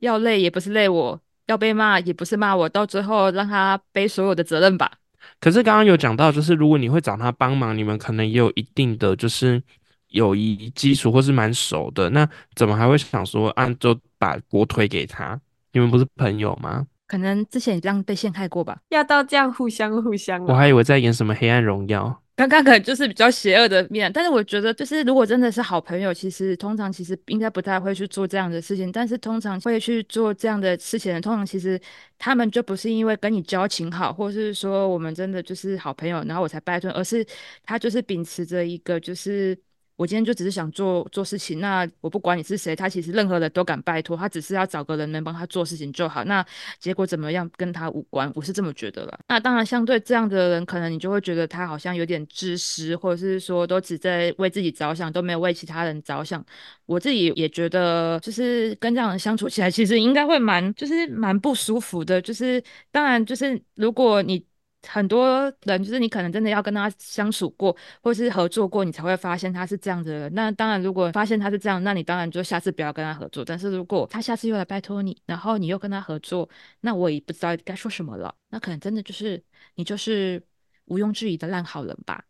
[0.00, 1.20] 要累也不是累我。
[1.52, 4.90] 要被骂也不是骂我，到最后让他背所有的责任吧。
[5.38, 9.62] 可是刚刚有讲到，就是如果你会找他帮忙，你们可能也有一定的就是
[10.08, 12.08] 友谊基础，或是蛮熟的。
[12.10, 15.38] 那怎么还会想说，按就把锅推给他？
[15.72, 16.86] 你们不是朋友吗？
[17.06, 18.78] 可能之前也这样被陷害过吧。
[18.88, 22.06] 要到这样互相互相、哦，我还以为在演什么《黑暗荣耀》。
[22.48, 31.80] 刚刚可能就是比较邪恶的面，但是我觉得就是如果真的是好朋友，其实通常其实应该不太会去做这样的事情，但是通常会去做这样的事情的，通常其实
[32.18, 37.24] 他们就不是因为跟你交情好，或是说我们真的就是好朋友，然后我才拜托，而是
[37.64, 39.56] 他就是秉持着一个就是。
[40.02, 46.24] 我今天就只是想做做事情，那我不管你是谁，他其实任何人都敢拜托，他只是要找个人能帮他做事情就好。
[46.24, 46.44] 那
[46.80, 49.20] 结果怎么样跟他无关，我是这么觉得了。
[49.28, 56.44] 那当然，相对这样的人，可能你就会觉得他好像有点自私，或者是说都只在为自己着想，都没有为其他人着想。
[56.86, 62.20] 我自己也觉得，就是跟这样人相处起来，其实应该会蛮就是蛮不舒服的。
[62.20, 64.44] 就是当然，就是如果你。
[64.88, 70.34] 很多人就是你可能真的要跟他相处过，或是合作过，你才会发现他是这样的人。
[70.34, 73.44] 那当然，如果发现他是这样，那你当然就下次不要跟他合作。
[73.44, 76.48] 但是如果他下次又来拜托你，然后你又跟他合作，
[76.80, 78.34] 那我也不知道该说什么了。
[78.50, 79.42] 那可能真的就是
[79.76, 80.42] 你就是
[80.86, 82.24] 毋庸置疑的烂好人吧。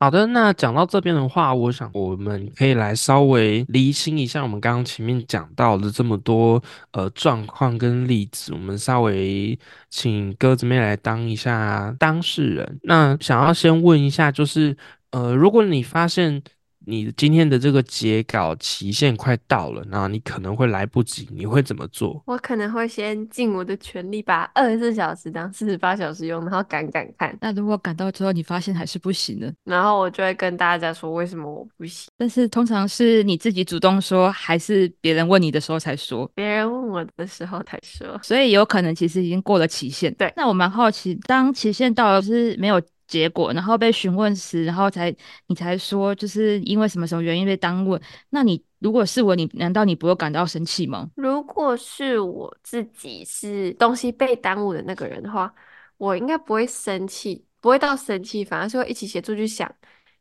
[0.00, 9.58] 好的，那讲到这边的话，我想我们可以来稍微厘清一下我们刚刚前面讲到的这么多呃状况跟例子，我们稍微
[9.90, 12.78] 请鸽子妹来当一下当事人。
[12.84, 14.76] 那想要先问一下，就是
[15.10, 16.40] 呃，如果你发现
[16.88, 22.22] 你今天的这个截稿期限快到了，那你可能会来不及，你会怎么做？
[22.24, 27.36] 我可能会先尽我的全力，把二十四小时当四十八小时用，然后赶赶看。
[27.42, 29.52] 那如果赶到之后你发现还是不行呢？
[29.64, 32.10] 然后我就会跟大家说为什么我不行。
[32.16, 36.26] 但是通常是你自己主动说，还是别人问你的时候才说？
[36.34, 38.18] 别人问我的时候才说。
[38.22, 40.14] 所以有可能其实已经过了期限。
[40.14, 42.80] 对，那我蛮好奇，当期限到了是没有。
[43.08, 45.12] 结果，然后被询问时，然后才
[45.46, 47.98] 你才说，就是因为什么什么原因被耽误。
[48.30, 51.10] 那你如果是我，你难道你不会感到生气吗？
[51.16, 55.52] 如果是我自己是东西被耽误的那个人的话，
[55.96, 59.68] 我应该不会生气，不会到生气，反而是会一起协助去想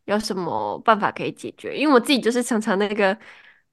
[0.06, 1.78] 有什么办法可以解决。
[1.78, 3.16] 因为我自己就是常常那个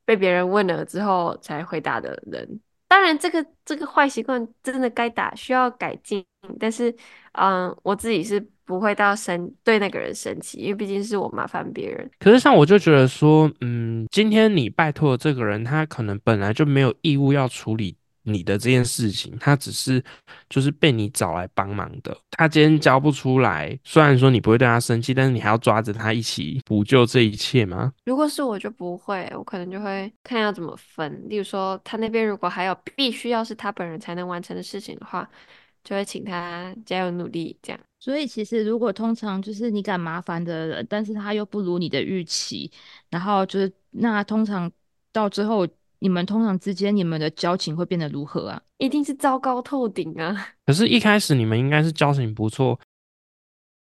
[0.05, 2.61] 被别人问了之后才回答的人。
[2.87, 6.25] 当然，这个这个坏习惯真的该打，需要改进。
[6.61, 6.95] 但是，
[7.33, 12.11] 嗯，我自己是不会到生对那个人生气，因为毕竟是我麻烦别人。
[12.19, 20.03] 可是，像我就觉得说，嗯，今天你拜托的这个人，他可能本来就没有义务要处理你的这件事情，他只是
[20.49, 22.17] 就是被你找来帮忙的。
[22.31, 27.93] 他今天交不出来，虽然说你不会对他生气，但是你还要抓着他一起补救这一切吗？
[28.07, 31.23] 如果是我就不会，我可能就会看要怎么分。
[31.29, 35.29] 例如说，他那边如果还有必须要是他本人才能完成的事情的话。
[35.85, 37.79] 就会请他加油努力，这样。
[38.05, 42.71] 所以其实如果通常就是你敢麻烦的人，但是他又不如你的预期，
[43.09, 44.71] 然后就是那通常
[45.11, 45.67] 到最后，
[46.01, 48.61] 你们通常之间你们的交情会变得如何啊？
[48.77, 50.49] 一定是糟糕透顶啊！
[50.67, 52.79] 可是，一开始你们应该是交情不错，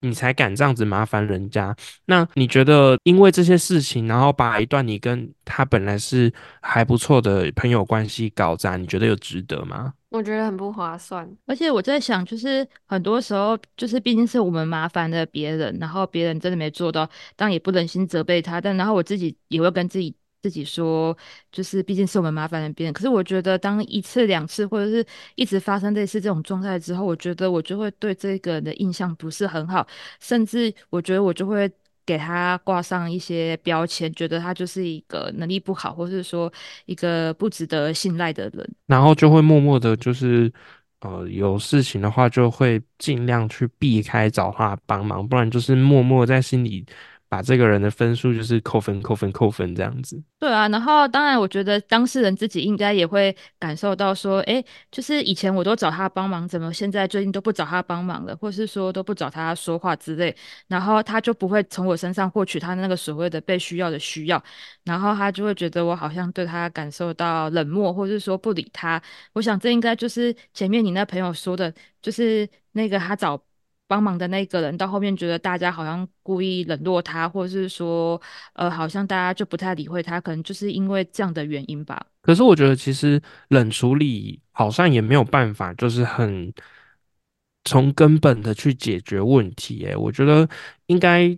[0.01, 1.74] 你才敢这样子麻烦人家。
[2.07, 9.94] 那你觉得，因为这些事情，然后把一段你跟他本来是还不错的朋友关系搞砸，你觉得有值得吗？
[10.11, 20.12] 我觉得很不划算，而且我在想，就是很多时候，就是毕竟是我们麻烦了别人，然后别人真的没做到，但也不忍心责备他，但然后我自己也会跟自己
[20.43, 21.16] 自己说，
[21.53, 22.93] 就是毕竟是我们麻烦了别人。
[22.93, 29.86] 可是我觉得，当一次两次或者是一直发生类似这种状态之后，我觉得我就会对这个人的印象不是很好，
[30.20, 31.70] 甚至我觉得我就会。
[32.07, 36.53] 给他挂上一些标签，觉得他就是一个能力不好，或是说
[36.86, 40.53] 一个不值得信赖的人，然后就会默默的，就是
[41.03, 46.84] 呃有事情的话，就会尽量去避开找他帮忙，不然就是默默在心里。
[47.31, 50.20] 把这个人的分数就是扣分、扣分、扣分这样子。
[50.41, 60.35] 对啊，然后当然，我觉得当事人自己应该也会感受到说，哎，就是以前我都找他帮忙，怎么现在最近都不找他帮忙了，或是说都不找他说话之类，
[60.66, 64.43] 然后他就不会从我身上获取他那个所谓的被需要的需要，
[64.83, 69.01] 然后他就会觉得我好像对他感受到冷漠，或是说不理他。
[69.35, 71.72] 我想这应该就是前面你那朋友说的，
[72.03, 73.41] 就是那个他找。
[73.91, 78.20] 帮忙的那个人到后面觉得大家好像故意冷落他，或者是说，
[78.53, 82.07] 呃，好像大家就不太理会他，可能就是因为这样的原因吧。
[82.22, 86.55] 可是我觉得其实冷处理好像也没有办法，就是很
[87.64, 89.84] 从根本的去解决问题。
[89.86, 90.49] 诶，我觉得
[90.86, 91.36] 应该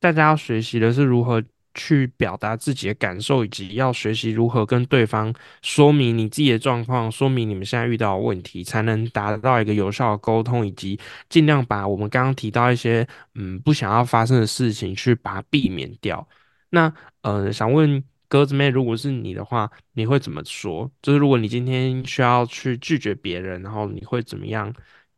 [0.00, 1.42] 大家要学习的是如何。
[1.76, 10.98] 去表达自己的感受，以及要学习如何跟对方说明你自己的状况，说明你们现在遇到的问题，才能达到一个有效的沟通，以及
[11.28, 16.26] 尽量把我们刚刚提到一些嗯不想要发生的事情去把它避免掉。
[16.70, 20.90] 那呃，想问鸽子妹，如果是你的话，你会怎么说？
[21.02, 24.72] 就是如果你今天需要去拒绝别人，然后你会怎么样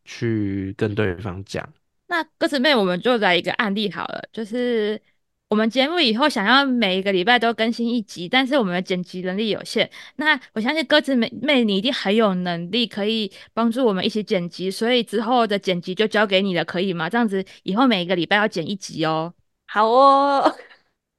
[0.04, 1.66] 去跟对方讲？
[2.08, 5.00] 那鸽子妹，我们就来一个案例好了，就是
[5.48, 9.90] 我们节目以后想要每一个礼拜都更新一集，但是我们的剪辑能力有限。
[10.16, 17.08] 那我相信鸽子妹妹你一定很有能力，可以帮助我们一起剪辑，所以之后的剪辑就交给你了，可以吗？
[17.08, 19.32] 这样子以后每一个礼拜要剪一集哦。
[19.66, 20.54] 好哦。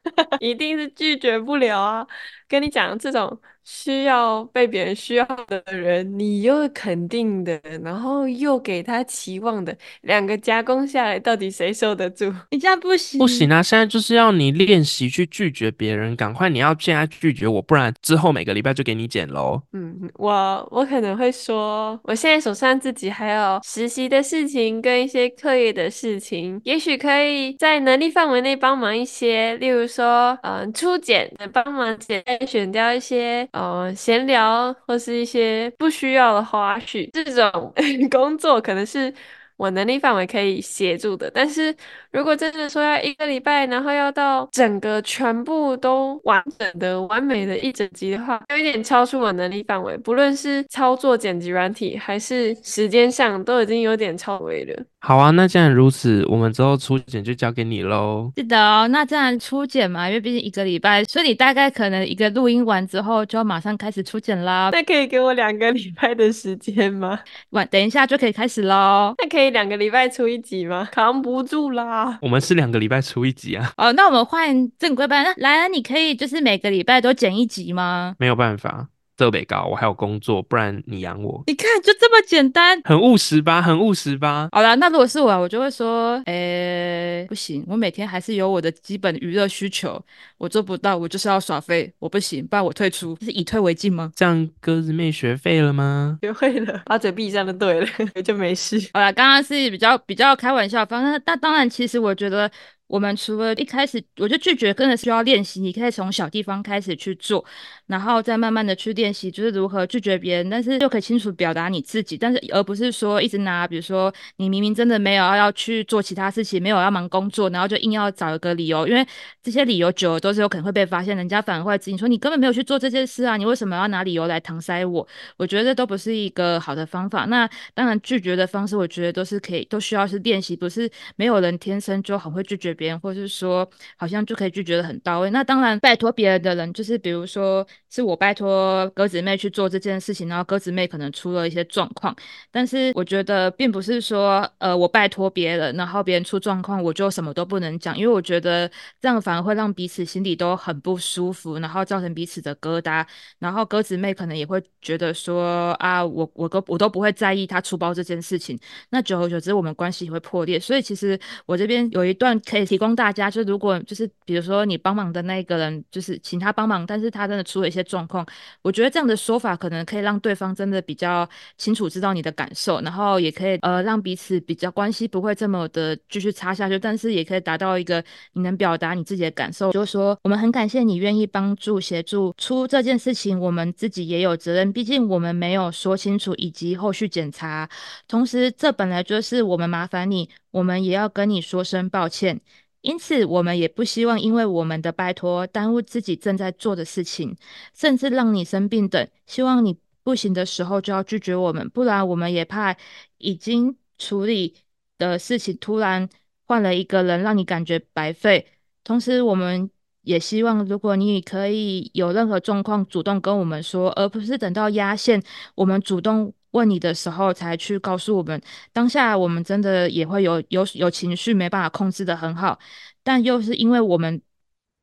[0.39, 2.07] 一定是拒绝不了啊！
[2.47, 3.39] 跟你讲，这种
[3.71, 12.33] 需要被别人需要的人，你又肯定的，然后又给他期望的，两个加工下来，到底谁受得住？
[12.49, 13.61] 你这样不行，不行啊！
[13.61, 19.61] 现在就是要你练习去拒绝别人，赶快你要现在拒绝我，不然之后每个礼拜就给你剪喽。
[19.73, 32.23] 嗯，我我可能会说，我现在手上自己还有实习的事情跟一些课业的事情，也许可以在能力范围内帮忙一些，例如说，嗯，初剪，帮忙剪。
[32.47, 33.58] 选掉一些呃
[33.95, 37.73] 闲聊或是一些不需要的花絮，这种
[38.09, 39.13] 工作可能是
[39.59, 41.29] 我能力范围可以协助的。
[41.33, 41.75] 但是
[42.11, 49.97] 如果真的说要一个礼拜，然后要到整个全部都完整的、完美的一整集的话，有一点超出我能力范围。
[49.97, 54.83] 不论是操作剪辑软体，还是时间上，都已经有点超维了。
[55.01, 58.31] 好啊，那既然如此，我们之后初剪就交给你喽。
[58.37, 64.69] 是的哦，那既然初剪嘛，因为毕竟一个礼拜，所以你大概可能一个录音完之后就要马上开始初剪啦。
[64.71, 67.19] 那可以给我两个礼拜的时间吗？
[67.51, 69.13] 晚等一下就可以开始喽。
[69.17, 70.87] 那可以两个礼拜出一集吗？
[70.91, 72.17] 扛不住啦。
[72.21, 73.71] 我们是两个礼拜出一集啊。
[73.77, 75.23] 哦，那我们换正规班。
[75.23, 78.15] 那来，你可以就是每个礼拜都剪一集吗？
[78.19, 78.87] 没有办法。
[79.19, 81.43] 设备高，我还有工作，不然你养我。
[81.47, 83.61] 你看，就这么简单，很务实吧？
[83.61, 84.47] 很务实吧？
[84.53, 90.01] 好啦，那如果是我，我就会说，诶，不行，我每天还是有我的基本娱乐需求，
[90.37, 94.09] 我做不到，我就是要耍废，我不行，不然我退出，是以退为进吗？
[94.15, 96.17] 这样鸽子妹学废了吗？
[96.21, 97.87] 学会了，把嘴闭上就对了，
[98.23, 98.79] 就没事。
[98.93, 102.49] 好啦，刚刚是比较比较开玩笑，反正那当然，其实我觉得。
[102.89, 105.61] 我们除了一开始我就拒绝，真的需要练习。
[105.61, 107.45] 你可以从小地方开始去做，
[107.85, 119.05] 然后再慢慢的去练习，就是如何拒绝别人，但是又可以清楚表达你自己，但是而不是说一直拿，比如说你明明真的没有要去做其他事情，没有要忙工作，然后就硬要找一个理由，因为
[119.43, 125.07] 这些理由久了都是有可能会被发现，人家反而会指你说你根本没有去做这件事啊，你为什么要拿理由来搪塞我？
[125.37, 127.25] 我觉得这都不是一个好的方法。
[127.25, 133.69] 那当然拒绝的方式，我觉得都是可以，都需要是练习，不是没有人天生就很会拒绝别人，或是说。
[133.97, 135.29] 好像就可以拒绝的很到位。
[135.31, 142.15] 那当然，拜托别人的人，就是比如说是我拜托鸽子妹去做这件事情，然后鸽子妹可能出了一些状况。
[142.49, 148.69] 但是我觉得，并不是说，呃，我拜托别人，然后别人出状况，我就什么都不能讲，因为我觉得
[149.01, 153.05] 这样反而会让彼此心里都很不舒服，然后造成彼此的疙瘩。
[153.39, 158.57] 然后鸽子妹可能也会觉得说，啊，我我都我都不会在意他出包这件事情。
[158.91, 160.57] 那久而久之，我们关系会破裂。
[160.59, 168.23] 所以其实我这边有一段可以提供大家，就如果就是比如说你帮忙的那个人，就是请他帮忙，但是他真的出了一些状况，
[168.61, 178.03] 我觉得这样的说法可能可以让对方真的比较清楚知道你的感受，然后也可以呃让彼此比较关系不会这么的继续差下去，但是也可以达到一个
[178.33, 187.67] 你能表达你自己的感受，就是说我们很感谢你愿意帮助协助出这件事情，我们自己也有责任，毕竟我们没有说清楚以及后续检查，
[188.07, 192.41] 同时这本来就是我们麻烦你，我们也要跟你说声抱歉。
[192.81, 197.35] 因此，我们也不希望因为我们的拜托耽误自己正在做的事情，
[197.73, 199.05] 甚至让你生病等。
[199.27, 202.73] 希望你不行的时候就要拒绝我们，不然我们也怕
[203.17, 204.55] 已经处理
[204.97, 206.07] 的事情突然
[206.47, 208.47] 换了一个人，让你感觉白费。
[208.85, 209.69] 同时，我们
[210.03, 215.21] 也希望如果你可以有任何状况主动跟我们说，而不是等到压线
[215.55, 216.33] 我们主动。
[216.51, 218.41] 问你的时候才去告诉我们，
[218.73, 222.57] 当下我们真的也会有有有情绪，没办法控制的很好，
[223.03, 224.21] 但又是因为我们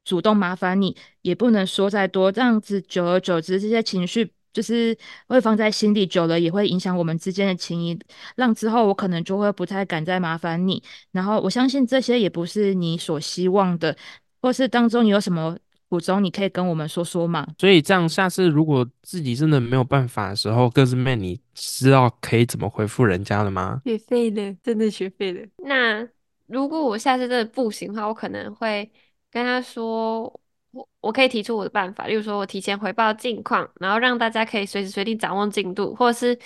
[0.04, 4.96] 主动麻烦你，也不能说再多，这样子久而久之，这些情绪就是
[5.28, 7.98] 会放在心里，久了也会影响我们之间的情谊，
[8.36, 13.96] 让之后我可能就会不太敢再麻烦你，然后我相信这些也不是你所希望的，
[14.40, 15.58] 或是当中你有什么。
[15.89, 17.47] 补充，你可以跟我们说说吗？
[17.59, 23.80] 所以这样，下次如果自己真的没有办法的时候，各自妹，你知道可以怎么回复人家了吗？
[23.84, 25.47] 学废了，真的学废了。
[25.59, 26.07] 那
[26.47, 28.91] 如果我下次真的不行的话，我可能会
[29.30, 30.22] 跟他说，
[30.72, 36.37] 我我可以提出我的办法，例如说我提前回报近况，然后让大家可以随时随地掌握进度，或者是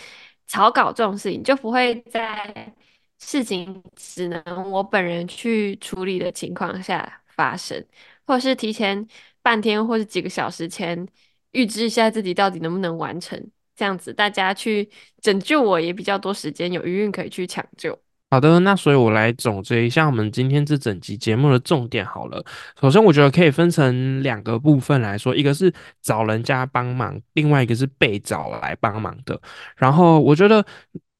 [0.46, 2.74] 草稿这种事情，就不会在
[3.18, 7.82] 事情只能我本人去处理的情况下发生。
[8.26, 9.04] 或者是提前
[9.42, 11.06] 半天或是几个小时前
[11.52, 14.88] 预知一下自己到底能不能完成，这样子大家去
[15.20, 17.98] 拯救我也比较多时间有余韵可以去抢救。
[18.32, 22.40] 好的，那所以我来总结一下我们今天这整集节目的重点好了。
[22.80, 29.40] 首先，我觉得可以分成两个部分来说，一个是找人家帮忙，另外一个是被找来帮忙的。
[29.76, 30.64] 然后，我觉得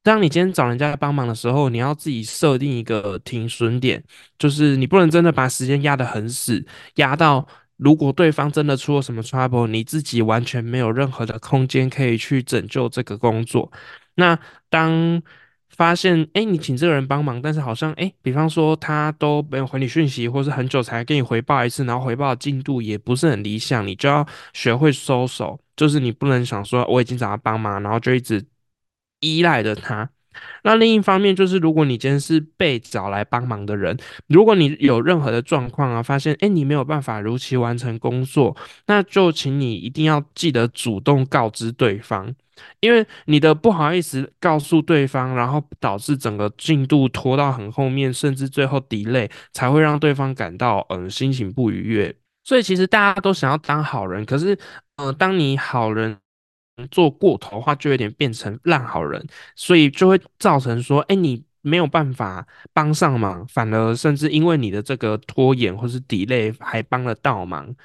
[0.01, 4.01] 当你今天找人家帮忙的时候，你要自己设定一个停损点，
[4.39, 6.65] 就是你不能真的把时间压得很死，
[6.95, 7.45] 压到
[7.81, 13.71] 如果对方真的出了什么 trouble，你自己完全没有任何的空间可以去拯救这个工作。
[14.13, 14.37] 那
[14.69, 15.19] 当
[15.69, 24.23] 发现哎，你请这个人帮忙，但是好像哎，比方说他都没有回你讯息，或是很久才给你回报一次，然后回报的进度也不是很理想，你就要
[24.53, 28.45] 学会收手，就是你不能想说我已经找他帮忙，然后就一直
[29.21, 30.07] 依赖着他。
[30.63, 38.55] 那另一方面就是，如果你今天是被找来帮忙的人，如果你有任何的状况啊，发现哎你没有办法如期完成工作，
[38.87, 42.33] 那就请你一定要记得主动告知对方。
[42.79, 52.15] 因为你的不好意思告诉对方，然后导致整个进度拖到很后面，甚至最后 delay，才会让对方感到嗯心情不愉悦。
[52.43, 54.55] 所以其实大家都想要当好人，可是
[54.97, 56.17] 嗯，当你好人
[56.89, 59.25] 做过头的话，就有点变成烂好人，
[59.55, 67.75] 所以就会造成说，哎，你没有办法帮上忙，反而甚至因为你的这个拖延或是 delay，还帮了倒忙，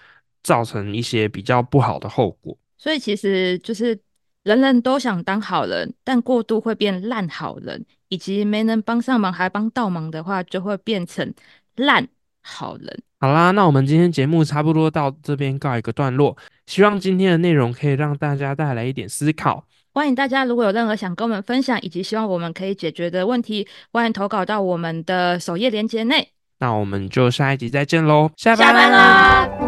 [0.42, 2.56] 造成一些比较不好的后果。
[2.78, 3.98] 所以其实就是。
[4.46, 11.34] 人人都想当好人，但过度会变烂好人，以及没能帮上忙还帮倒忙的话，就会变成
[11.74, 12.06] 烂
[12.42, 13.02] 好人。
[13.18, 16.36] 好啦，那我们今天节目差不多到这边告一个段落，
[16.66, 19.64] 希望今天的内容可以让大家带来一点思考。
[19.94, 26.28] 欢迎大家如果有任何想跟我们分享，以及希望我们可以解决的问题，欢迎投稿到我们的首页链接内。
[26.58, 29.65] 那我们就下一集再见喽，下班啦！